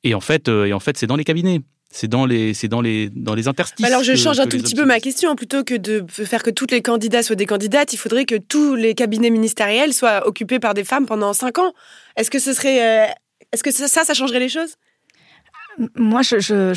[0.03, 1.63] Et en fait, et en fait, c'est dans les cabinets.
[1.91, 3.85] C'est dans les, c'est dans les, dans les interstices.
[3.87, 5.35] Alors je change un tout petit peu ma question.
[5.35, 8.75] Plutôt que de faire que tous les candidats soient des candidates, il faudrait que tous
[8.75, 11.73] les cabinets ministériels soient occupés par des femmes pendant cinq ans.
[12.17, 13.13] Est-ce que ce serait, euh,
[13.53, 14.75] est-ce que ça, ça changerait les choses?
[15.97, 16.75] Moi, je,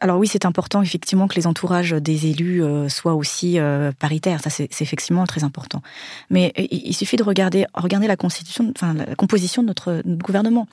[0.00, 4.40] alors oui, c'est important effectivement que les entourages des élus euh, soient aussi euh, paritaires.
[4.42, 5.82] Ça, c'est effectivement très important.
[6.30, 10.66] Mais il, suffit de regarder, la composition de notre, gouvernement.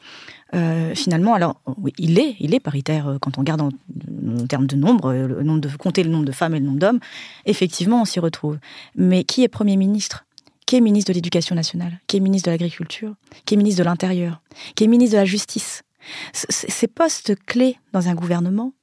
[0.54, 3.72] Euh, finalement, alors oui, il est, il est paritaire quand on regarde en,
[4.48, 7.00] termes de nombre, le nombre de compter le nombre de femmes et le nombre d'hommes.
[7.46, 8.58] Effectivement, on s'y retrouve.
[8.96, 10.26] Mais qui est premier ministre?
[10.66, 12.00] Qui est ministre de l'Éducation nationale?
[12.08, 13.16] Qui est ministre de l'Agriculture?
[13.46, 14.42] Qui est ministre de l'Intérieur?
[14.76, 15.85] Qui est ministre de la Justice?
[16.34, 18.74] Ces postes clés dans un gouvernement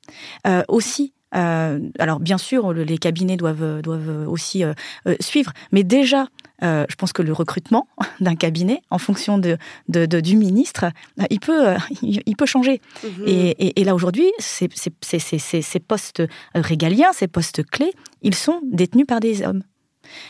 [0.46, 4.74] euh, aussi euh, alors bien sûr, les cabinets doivent, doivent aussi euh,
[5.18, 6.26] suivre, mais déjà,
[6.60, 7.88] je pense que le recrutement
[8.20, 9.56] d'un cabinet, en fonction de,
[9.88, 10.92] du ministre,
[11.30, 12.82] il peut, il, peut changer.
[13.02, 13.24] Mhm.
[13.26, 14.68] Et, et, là aujourd'hui, ces,
[15.00, 16.22] ces postes
[16.54, 19.62] régaliens, ces postes clés, ils sont détenus par des hommes.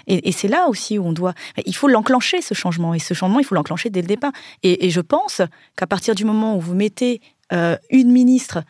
[0.07, 1.35] Et, c'est là aussi où on doit.
[1.67, 2.95] Il faut l'enclencher, ce changement.
[2.95, 4.33] Et ce changement, il faut l'enclencher dès le départ.
[4.63, 5.43] Et, je pense
[5.77, 7.21] qu'à partir du moment où vous mettez
[7.53, 8.63] euh, une ministre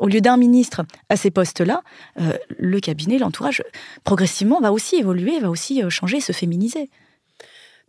[0.00, 1.82] au lieu d'un ministre à ces postes-là,
[2.20, 3.62] euh, le cabinet, l'entourage,
[4.02, 6.88] progressivement va aussi évoluer, va aussi euh, changer, se féminiser.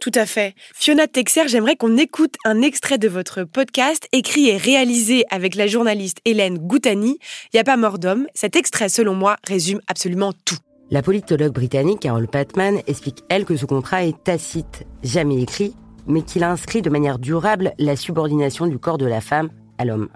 [0.02, 0.56] Tout à fait.
[0.74, 5.68] Fiona Texer, j'aimerais qu'on écoute un extrait de votre podcast écrit et réalisé avec la
[5.68, 7.20] journaliste Hélène Goutani.
[7.22, 8.26] Il n'y a pas mort d'homme.
[8.34, 10.58] Cet extrait, selon moi, résume absolument tout.
[10.94, 15.74] La politologue britannique Carol Patman explique, elle, que ce contrat est tacite, jamais écrit,
[16.06, 20.10] mais qu'il inscrit de manière durable la subordination du corps de la femme à l'homme.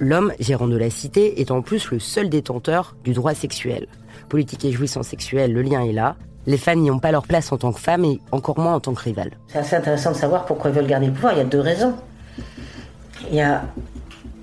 [0.00, 3.86] L'homme, gérant de la cité, est en plus le seul détenteur du droit sexuel.
[4.28, 6.16] Politique et jouissance sexuelle, le lien est là.
[6.46, 8.80] Les femmes n'y ont pas leur place en tant que femmes et encore moins en
[8.80, 9.38] tant que rivales.
[9.46, 11.34] C'est assez intéressant de savoir pourquoi ils veulent garder le pouvoir.
[11.34, 11.94] Il y a deux raisons.
[13.30, 13.62] Il y a.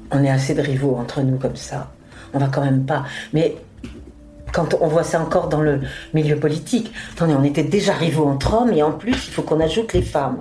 [0.10, 1.92] On est assez de rivaux entre nous comme ça.
[2.34, 3.04] On va quand même pas.
[3.34, 3.58] Mais
[4.56, 5.82] quand on voit ça encore dans le
[6.14, 6.94] milieu politique.
[7.14, 10.02] Attendez, on était déjà rivaux entre hommes et en plus, il faut qu'on ajoute les
[10.02, 10.38] femmes.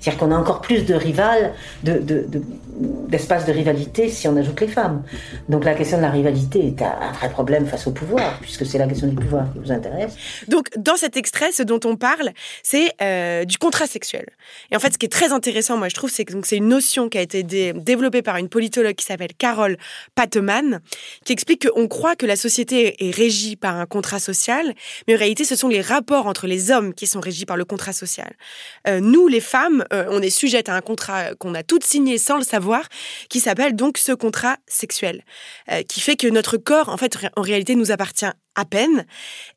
[0.00, 2.42] C'est-à-dire qu'on a encore plus de rivales, de, de, de,
[3.08, 5.02] d'espace de rivalité si on ajoute les femmes.
[5.48, 8.78] Donc la question de la rivalité est un vrai problème face au pouvoir, puisque c'est
[8.78, 10.14] la question du pouvoir qui vous intéresse.
[10.46, 12.30] Donc dans cet extrait, ce dont on parle,
[12.62, 14.26] c'est euh, du contrat sexuel.
[14.70, 16.68] Et en fait, ce qui est très intéressant, moi je trouve, c'est que c'est une
[16.68, 19.76] notion qui a été développée par une politologue qui s'appelle Carole
[20.14, 20.80] Pateman,
[21.24, 24.74] qui explique qu'on croit que la société est régie par un contrat social,
[25.06, 27.64] mais en réalité, ce sont les rapports entre les hommes qui sont régis par le
[27.64, 28.32] contrat social.
[28.86, 32.18] Euh, nous, les femmes, euh, on est sujettes à un contrat qu'on a toutes signé
[32.18, 32.88] sans le savoir
[33.28, 35.24] qui s'appelle donc ce contrat sexuel,
[35.70, 38.26] euh, qui fait que notre corps, en fait, en réalité, nous appartient
[38.58, 39.06] à peine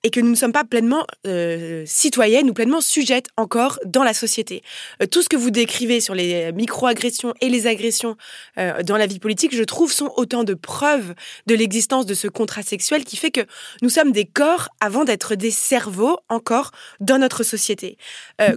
[0.03, 4.13] et que nous ne sommes pas pleinement euh, citoyennes ou pleinement sujettes encore dans la
[4.13, 4.61] société.
[5.01, 8.15] Euh, tout ce que vous décrivez sur les micro-agressions et les agressions
[8.57, 11.15] dans la vie politique, je trouve, sont autant de preuves
[11.47, 13.41] de l'existence de ce contrat sexuel qui fait que
[13.81, 17.97] nous sommes des corps avant d'être des cerveaux encore dans notre société.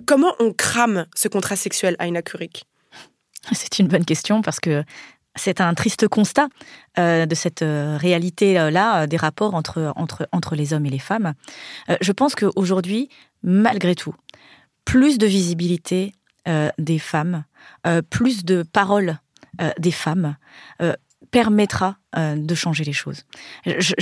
[0.04, 2.66] comment on crame ce contrat sexuel à une accurique
[3.52, 4.84] C'est une bonne question parce que
[5.36, 6.48] c'est un triste constat
[6.98, 10.98] euh, de cette euh, réalité-là euh, des rapports entre, entre, entre les hommes et les
[10.98, 11.34] femmes.
[12.00, 13.08] je pense qu'aujourd'hui,
[13.42, 14.14] malgré tout,
[14.84, 16.12] plus de visibilité
[16.78, 17.44] des femmes,
[18.10, 19.18] plus de paroles
[19.78, 20.36] des femmes,
[21.30, 23.24] permettra euh, de changer les choses.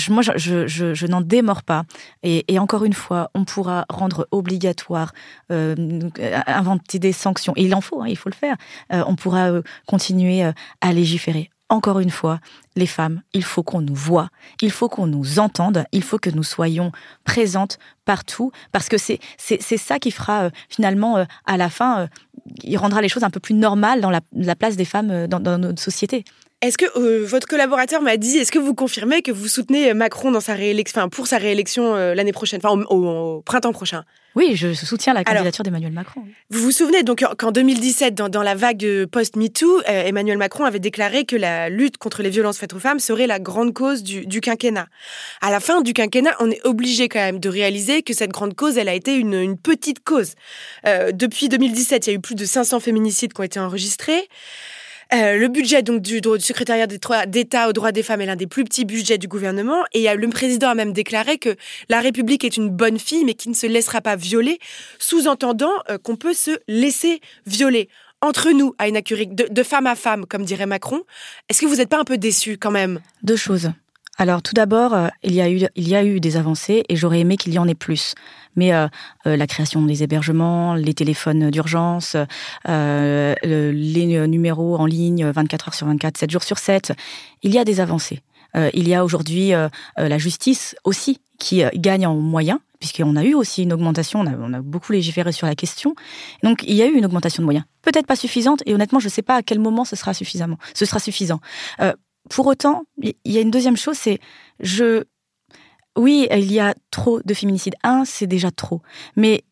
[0.09, 1.85] Moi, je, n'en démords pas.
[2.23, 5.13] Et, encore une fois, on pourra rendre obligatoire,
[5.51, 6.11] euh,
[6.47, 7.53] inventer des sanctions.
[7.57, 8.57] Il en faut, hein, il faut le faire.
[8.93, 9.51] Euh, on pourra
[9.87, 10.45] continuer
[10.81, 11.51] à légiférer.
[11.69, 12.39] Encore une fois,
[12.77, 14.29] les femmes, il faut qu'on nous voit,
[14.61, 16.93] il faut qu'on nous entende, il faut que nous soyons
[17.25, 19.19] présentes partout, parce que c'est
[19.79, 22.09] ça qui fera finalement à la fin,
[22.63, 25.81] il rendra les choses un peu plus normales dans la, place des femmes dans notre
[25.81, 26.25] société.
[26.63, 30.31] Est-ce que euh, votre collaborateur m'a dit, est-ce que vous confirmez que vous soutenez Macron
[30.31, 34.05] dans sa réélection, enfin, pour sa réélection euh, l'année prochaine, enfin au, printemps prochain?
[34.37, 36.23] Oui, je soutiens la candidature d'Emmanuel Macron.
[36.51, 41.25] Vous vous souvenez donc qu'en 2017, dans, la vague post-MeToo, euh, Emmanuel Macron avait déclaré
[41.25, 44.87] que la lutte contre les violences faites aux femmes serait la grande cause du, quinquennat.
[45.41, 48.55] À la fin du quinquennat, on est obligé quand même de réaliser que cette grande
[48.55, 50.35] cause, elle a été une, une petite cause.
[51.13, 54.29] depuis 2017, il y a eu plus de 500 féminicides qui ont été enregistrés.
[55.13, 58.65] Euh, le budget donc du, secrétariat d'État aux droits des femmes est l'un des plus
[58.65, 61.55] petits budgets du gouvernement et le président a même déclaré que
[61.91, 64.59] la République est une bonne fille mais qui ne se laissera pas violer,
[64.99, 67.89] sous-entendant euh, qu'on peut se laisser violer
[68.23, 71.03] entre nous à une de, de femme à femme, comme dirait Macron.
[71.49, 73.01] Est-ce que vous n'êtes pas un peu déçu quand même?
[73.23, 73.73] Deux choses.
[74.19, 77.59] Alors tout d'abord, euh, il, y a eu, des avancées et j'aurais aimé qu'il y
[77.59, 78.15] en ait plus.
[78.57, 78.87] Mais euh,
[79.27, 82.17] euh, la création des hébergements, les téléphones d'urgence,
[82.67, 86.93] les numéros en ligne 24 heures sur 24, 7 jours sur 7,
[87.43, 88.21] il y a des avancées.
[88.75, 89.53] il y a aujourd'hui
[89.97, 94.61] la justice aussi qui gagne en moyens puisqu'on a eu aussi une augmentation, on a,
[94.61, 95.95] beaucoup légiféré sur la question.
[96.43, 99.07] Donc il y a eu une augmentation de moyens, peut-être pas suffisante, et honnêtement je
[99.07, 100.13] ne sais pas à quel moment ce sera.
[100.15, 101.41] Ce sera suffisant.
[102.31, 104.19] Pour autant, il y a une deuxième chose, c'est
[104.61, 105.05] je.
[105.97, 107.75] Oui, il y a trop de féminicides.
[107.83, 108.81] Un, c'est déjà trop.
[109.17, 109.45] Mais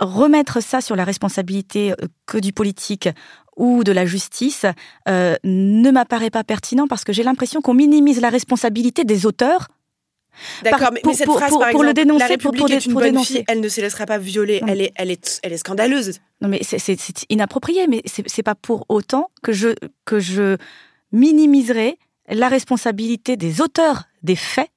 [0.00, 3.08] remettre ça sur la responsabilité euh, que du politique
[3.56, 4.64] ou de la justice
[5.08, 9.68] euh, ne m'apparaît pas pertinent parce que j'ai l'impression qu'on minimise la responsabilité des auteurs.
[10.62, 13.44] D'accord, mais, cette phrase, par exemple, le dénoncer, la République pour, est une bonne fille,
[13.48, 16.20] elle ne se laissera pas violer, elle est, elle, est, elle est scandaleuse.
[16.40, 16.96] Non, mais c'est
[17.28, 20.56] inapproprié, mais c'est pas pour autant que je, que je
[21.12, 21.98] minimiserai
[22.30, 24.70] la responsabilité des auteurs des faits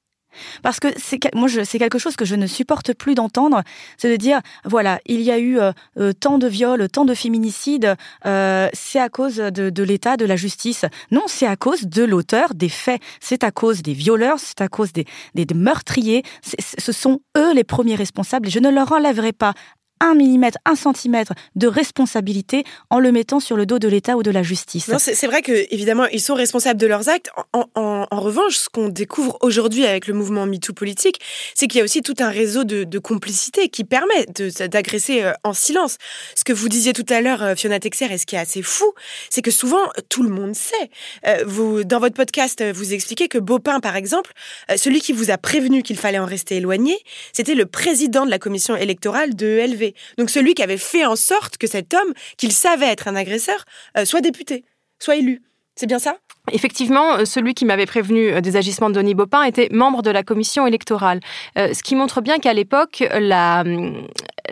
[0.62, 3.62] parce que c'est moi c'est quelque chose que je ne supporte plus d'entendre,
[3.96, 7.14] c'est de dire voilà il y a eu euh, euh, tant de viols, tant de
[7.14, 7.94] féminicides,
[8.26, 10.84] euh, c'est à cause de, l'État, de la justice.
[11.10, 14.68] Non, c'est à cause de l'auteur des faits, c'est à cause des violeurs, c'est à
[14.68, 16.22] cause des, des meurtriers.
[16.42, 19.54] Ce sont eux les premiers responsables et je ne leur enlèverai pas
[20.00, 24.22] un millimètre, un centimètre de responsabilité en le mettant sur le dos de l'État ou
[24.22, 24.90] de la justice.
[24.98, 27.30] C'est vrai que évidemment ils sont responsables de leurs actes.
[27.52, 31.20] En, revanche, ce qu'on découvre aujourd'hui avec le mouvement MeToo politique,
[31.54, 34.26] c'est qu'il y a aussi tout un réseau de, complicité qui permet
[34.68, 35.98] d'agresser euh, en silence.
[36.34, 38.62] Ce que vous disiez tout à l'heure, euh, Fiona Texer, et ce qui est assez
[38.62, 38.90] fou,
[39.28, 40.90] c'est que souvent tout le monde sait.
[41.26, 44.32] Euh, dans votre podcast, vous expliquez que Beaupin, par exemple,
[44.76, 46.96] celui qui vous a prévenu qu'il fallait en rester éloigné,
[47.32, 49.83] c'était le président de la commission électorale de LV.
[50.18, 53.64] Donc celui qui avait fait en sorte que cet homme, qu'il savait être un agresseur,
[53.98, 54.64] euh, soit député,
[54.98, 55.42] soit élu.
[55.76, 56.18] C'est bien ça?
[56.52, 60.66] Effectivement, celui qui m'avait prévenu des agissements de Denis Baupin était membre de la commission
[60.66, 61.20] électorale,
[61.56, 63.64] ce qui montre bien qu'à l'époque, la,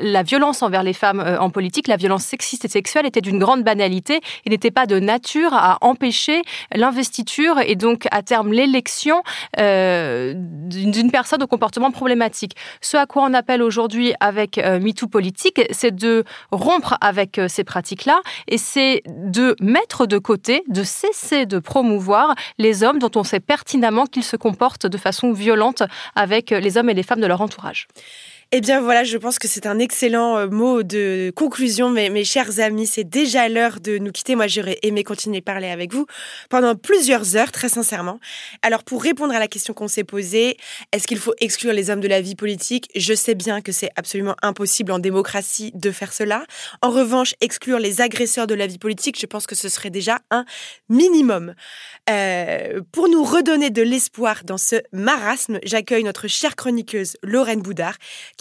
[0.01, 3.62] la violence envers les femmes en politique, la violence sexiste et sexuelle était d'une grande
[3.62, 6.43] banalité et n'était pas de nature à empêcher
[6.74, 9.22] l'investiture et donc à terme l'élection
[9.59, 12.57] euh, d'une personne au comportement problématique.
[12.80, 17.49] Ce à quoi on appelle aujourd'hui avec euh, MeToo politique, c'est de rompre avec euh,
[17.49, 21.82] ces pratiques-là et c'est de mettre de côté, de cesser de promouvoir
[22.59, 25.83] les hommes dont on sait pertinemment qu'ils se comportent de façon violente
[26.14, 27.89] avec les hommes et les femmes de leur entourage.
[28.55, 32.22] Eh bien voilà, je pense que c'est un excellent euh, mot de conclusion, mes, mes
[32.22, 32.86] chers amis.
[32.86, 34.36] C'est déjà l'heure de nous quitter.
[34.36, 36.05] Moi, j'aurais aimé continuer à parler avec vous
[36.50, 38.20] pendant plusieurs heures, très sincèrement.
[38.61, 40.59] Alors, pour répondre à la question qu'on s'est posée,
[40.92, 42.90] est-ce qu'il faut exclure les hommes de la vie politique?
[42.94, 46.44] Je sais bien que c'est absolument impossible en démocratie de faire cela.
[46.82, 50.18] En revanche, exclure les agresseurs de la vie politique, je pense que ce serait déjà
[50.30, 50.44] un
[50.90, 51.55] minimum.
[52.11, 57.96] Euh, pour nous redonner de l'espoir dans ce marasme, j'accueille notre chère chroniqueuse Lorraine Boudard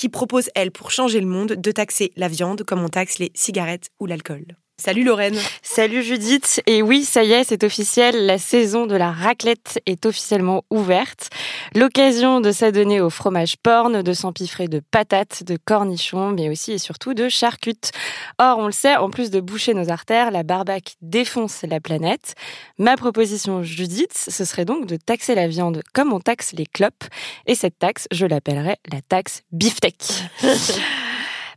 [0.09, 3.89] propose, elle, pour changer le monde, de taxer la viande comme on taxe les cigarettes
[3.99, 4.45] ou l'alcool.
[4.83, 5.37] Salut Lorraine.
[5.61, 6.59] Salut Judith.
[6.65, 8.25] Et oui, ça y est, c'est officiel.
[8.25, 11.29] La saison de la raclette est officiellement ouverte.
[11.75, 16.77] L'occasion de s'adonner au fromage porn, de s'empiffrer de patates, de cornichons, mais aussi et
[16.79, 17.91] surtout de charcutes.
[18.39, 22.33] Or, on le sait, en plus de boucher nos artères, la barbaque défonce la planète.
[22.79, 27.03] Ma proposition, Judith, ce serait donc de taxer la viande comme on taxe les clopes.
[27.45, 30.07] Et cette taxe, je l'appellerais la taxe beefsteak.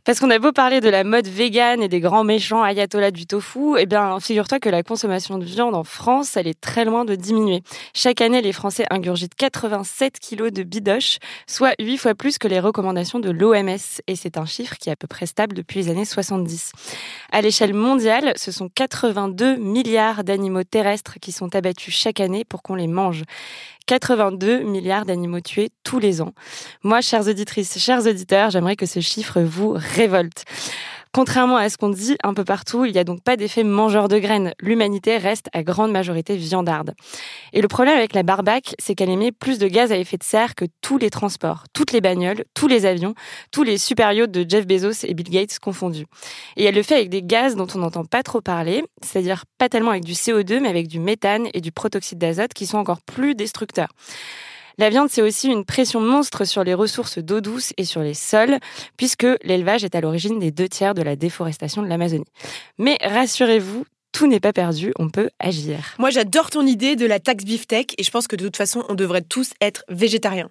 [0.05, 3.25] Parce qu'on a beau parler de la mode végane et des grands méchants ayatollahs du
[3.25, 7.05] tofu, eh bien, figure-toi que la consommation de viande en France, elle est très loin
[7.05, 7.63] de diminuer.
[7.95, 12.59] Chaque année, les Français ingurgitent 87 kilos de bidoche, soit 8 fois plus que les
[12.59, 13.79] recommandations de l'OMS.
[14.05, 16.73] Et c'est un chiffre qui est à peu près stable depuis les années 70.
[17.31, 22.61] À l'échelle mondiale, ce sont 82 milliards d'animaux terrestres qui sont abattus chaque année pour
[22.61, 23.23] qu'on les mange.
[23.87, 26.33] 82 milliards d'animaux tués tous les ans.
[26.83, 30.45] Moi, chères auditrices, chers auditeurs, j'aimerais que ce chiffre vous révolte.
[31.15, 34.09] Contrairement à ce qu'on dit un peu partout, il n'y a donc pas d'effet mangeur
[34.09, 34.53] de graines.
[34.59, 36.93] L'humanité reste à grande majorité viandarde.
[37.53, 40.23] Et le problème avec la barbaque, c'est qu'elle émet plus de gaz à effet de
[40.23, 43.15] serre que tous les transports, toutes les bagnoles, tous les avions,
[43.53, 46.05] tous les super de Jeff Bezos et Bill Gates confondus.
[46.57, 49.69] Et elle le fait avec des gaz dont on n'entend pas trop parler, c'est-à-dire pas
[49.69, 52.99] tellement avec du CO2, mais avec du méthane et du protoxyde d'azote qui sont encore
[52.99, 53.93] plus destructeurs.
[54.77, 58.13] La viande, c'est aussi une pression monstre sur les ressources d'eau douce et sur les
[58.13, 58.59] sols,
[58.97, 62.25] puisque l'élevage est à l'origine des deux tiers de la déforestation de l'Amazonie.
[62.77, 65.93] Mais rassurez-vous, tout n'est pas perdu, on peut agir.
[65.99, 68.85] Moi, j'adore ton idée de la taxe beefsteak et je pense que de toute façon,
[68.87, 70.49] on devrait tous être végétariens.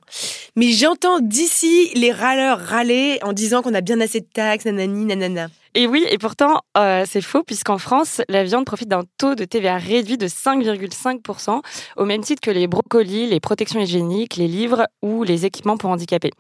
[0.55, 5.07] Mais j'entends d'ici les râleurs râler en disant qu'on a bien assez de taxes, nanani,
[5.07, 5.49] nanana.
[5.77, 9.45] Et oui, et pourtant, euh, c'est faux, puisqu'en France, la viande profite d'un taux de
[9.45, 11.62] TVA réduit de 5,5%,
[11.97, 15.91] au même titre que les brocolis, les protections hygiéniques, les livres ou les équipements pour
[15.91, 16.31] handicapés.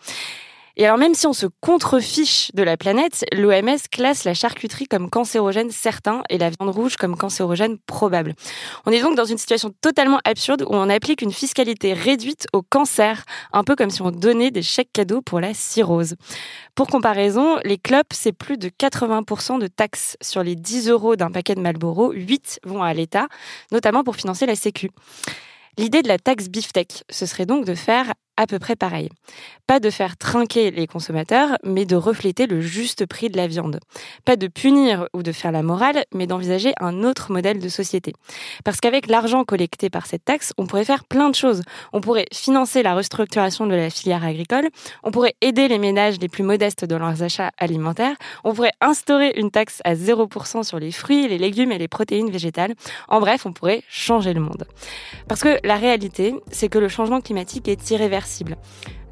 [0.76, 5.08] Et alors même si on se contrefiche de la planète, l'OMS classe la charcuterie comme
[5.08, 8.34] cancérogène certain et la viande rouge comme cancérogène probable.
[8.84, 12.62] On est donc dans une situation totalement absurde où on applique une fiscalité réduite au
[12.62, 16.16] cancer, un peu comme si on donnait des chèques cadeaux pour la cirrhose.
[16.74, 20.16] Pour comparaison, les clopes, c'est plus de 80% de taxes.
[20.20, 23.28] Sur les 10 euros d'un paquet de Marlboro, 8 vont à l'État,
[23.70, 24.90] notamment pour financer la Sécu.
[25.78, 29.10] L'idée de la taxe beefsteak, ce serait donc de faire à peu près pareil.
[29.66, 33.80] Pas de faire trinquer les consommateurs, mais de refléter le juste prix de la viande.
[34.24, 38.12] Pas de punir ou de faire la morale, mais d'envisager un autre modèle de société.
[38.64, 41.62] Parce qu'avec l'argent collecté par cette taxe, on pourrait faire plein de choses.
[41.92, 44.68] On pourrait financer la restructuration de la filière agricole,
[45.02, 49.32] on pourrait aider les ménages les plus modestes dans leurs achats alimentaires, on pourrait instaurer
[49.36, 52.74] une taxe à 0% sur les fruits, les légumes et les protéines végétales.
[53.08, 54.66] En bref, on pourrait changer le monde.
[55.28, 58.23] Parce que la réalité, c'est que le changement climatique est irréversible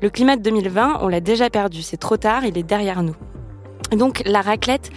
[0.01, 3.17] le climat de 2020, on l'a déjà perdu, c'est trop tard, il est derrière nous.
[3.93, 4.91] Donc la raclette,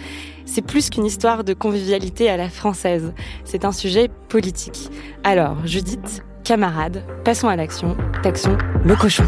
[0.44, 3.12] c'est plus qu'une histoire de convivialité à la française,
[3.44, 4.90] c'est un sujet politique.
[5.24, 9.24] Alors, Judith, camarade, passons à l'action, taxons le cochon.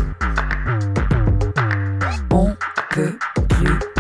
[2.32, 2.54] On
[2.90, 3.18] peut
[3.48, 3.97] plus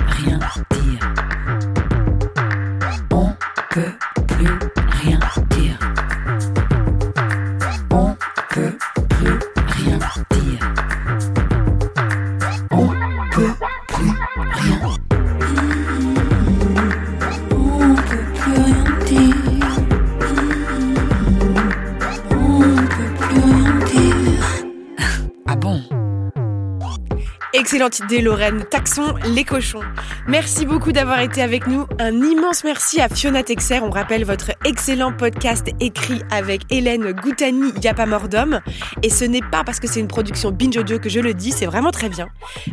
[27.68, 28.64] Excellente idée, Lorraine.
[28.70, 29.82] Taxons les cochons.
[30.26, 31.84] Merci beaucoup d'avoir été avec nous.
[31.98, 33.80] Un immense merci à Fiona Texer.
[33.82, 38.60] On rappelle votre excellent podcast écrit avec Hélène Goutani, Y'a pas mort d'homme.
[39.02, 41.52] Et ce n'est pas parce que c'est une production Binge Audio que je le dis,
[41.52, 42.28] c'est vraiment très bien.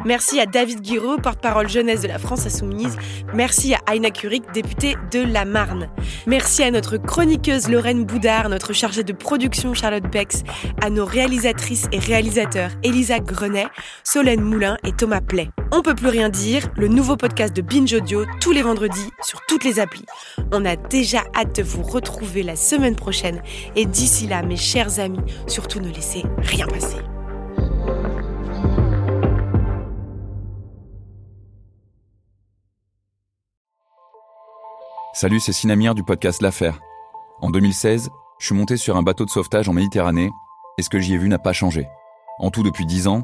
[0.06, 2.96] Merci à David Guiraud, porte-parole jeunesse de la France Insoumise.
[3.34, 5.89] Merci à Aina Curie, députée de la Marne.
[6.26, 10.43] Merci à notre chroniqueuse Lorraine Boudard, notre chargée de production Charlotte Bex,
[10.82, 13.68] à nos réalisatrices et réalisateurs Elisa Grenet,
[14.06, 15.50] Solène Moulin et Thomas Play.
[15.72, 19.42] On peut plus rien dire, le nouveau podcast de Binge Audio tous les vendredis sur
[19.48, 20.06] toutes les applis.
[20.52, 23.42] On a déjà hâte de vous retrouver la semaine prochaine
[23.76, 26.98] et d'ici là, mes chers amis, surtout ne laissez rien passer.
[35.14, 36.80] Salut, c'est Sinamir du podcast L'Affaire.
[37.42, 38.10] En 2016,
[38.40, 40.30] je suis monté sur un bateau de sauvetage en Méditerranée
[40.78, 41.88] et ce que j'y ai vu n'a pas changé.
[42.40, 43.24] En tout, depuis 10 ans,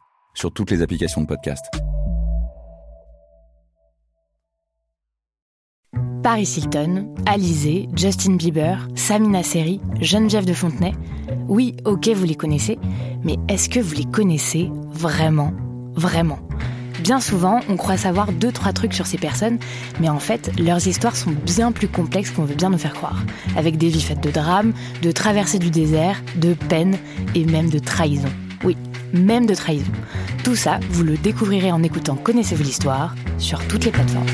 [0.33, 1.65] sur toutes les applications de podcast.
[6.23, 10.93] Paris Hilton, Alizé, Justin Bieber, Samina Seri, Geneviève de Fontenay.
[11.47, 12.77] Oui, ok, vous les connaissez,
[13.23, 15.51] mais est-ce que vous les connaissez vraiment
[15.95, 16.39] Vraiment?
[17.01, 19.57] Bien souvent, on croit savoir deux, trois trucs sur ces personnes,
[19.99, 23.23] mais en fait, leurs histoires sont bien plus complexes qu'on veut bien nous faire croire.
[23.57, 26.97] Avec des vies faites de drames, de traversées du désert, de peine
[27.33, 28.29] et même de trahison.
[28.63, 28.77] Oui,
[29.13, 29.91] même de trahison.
[30.43, 34.27] Tout ça, vous le découvrirez en écoutant Connaissez-vous l'histoire sur toutes les plateformes.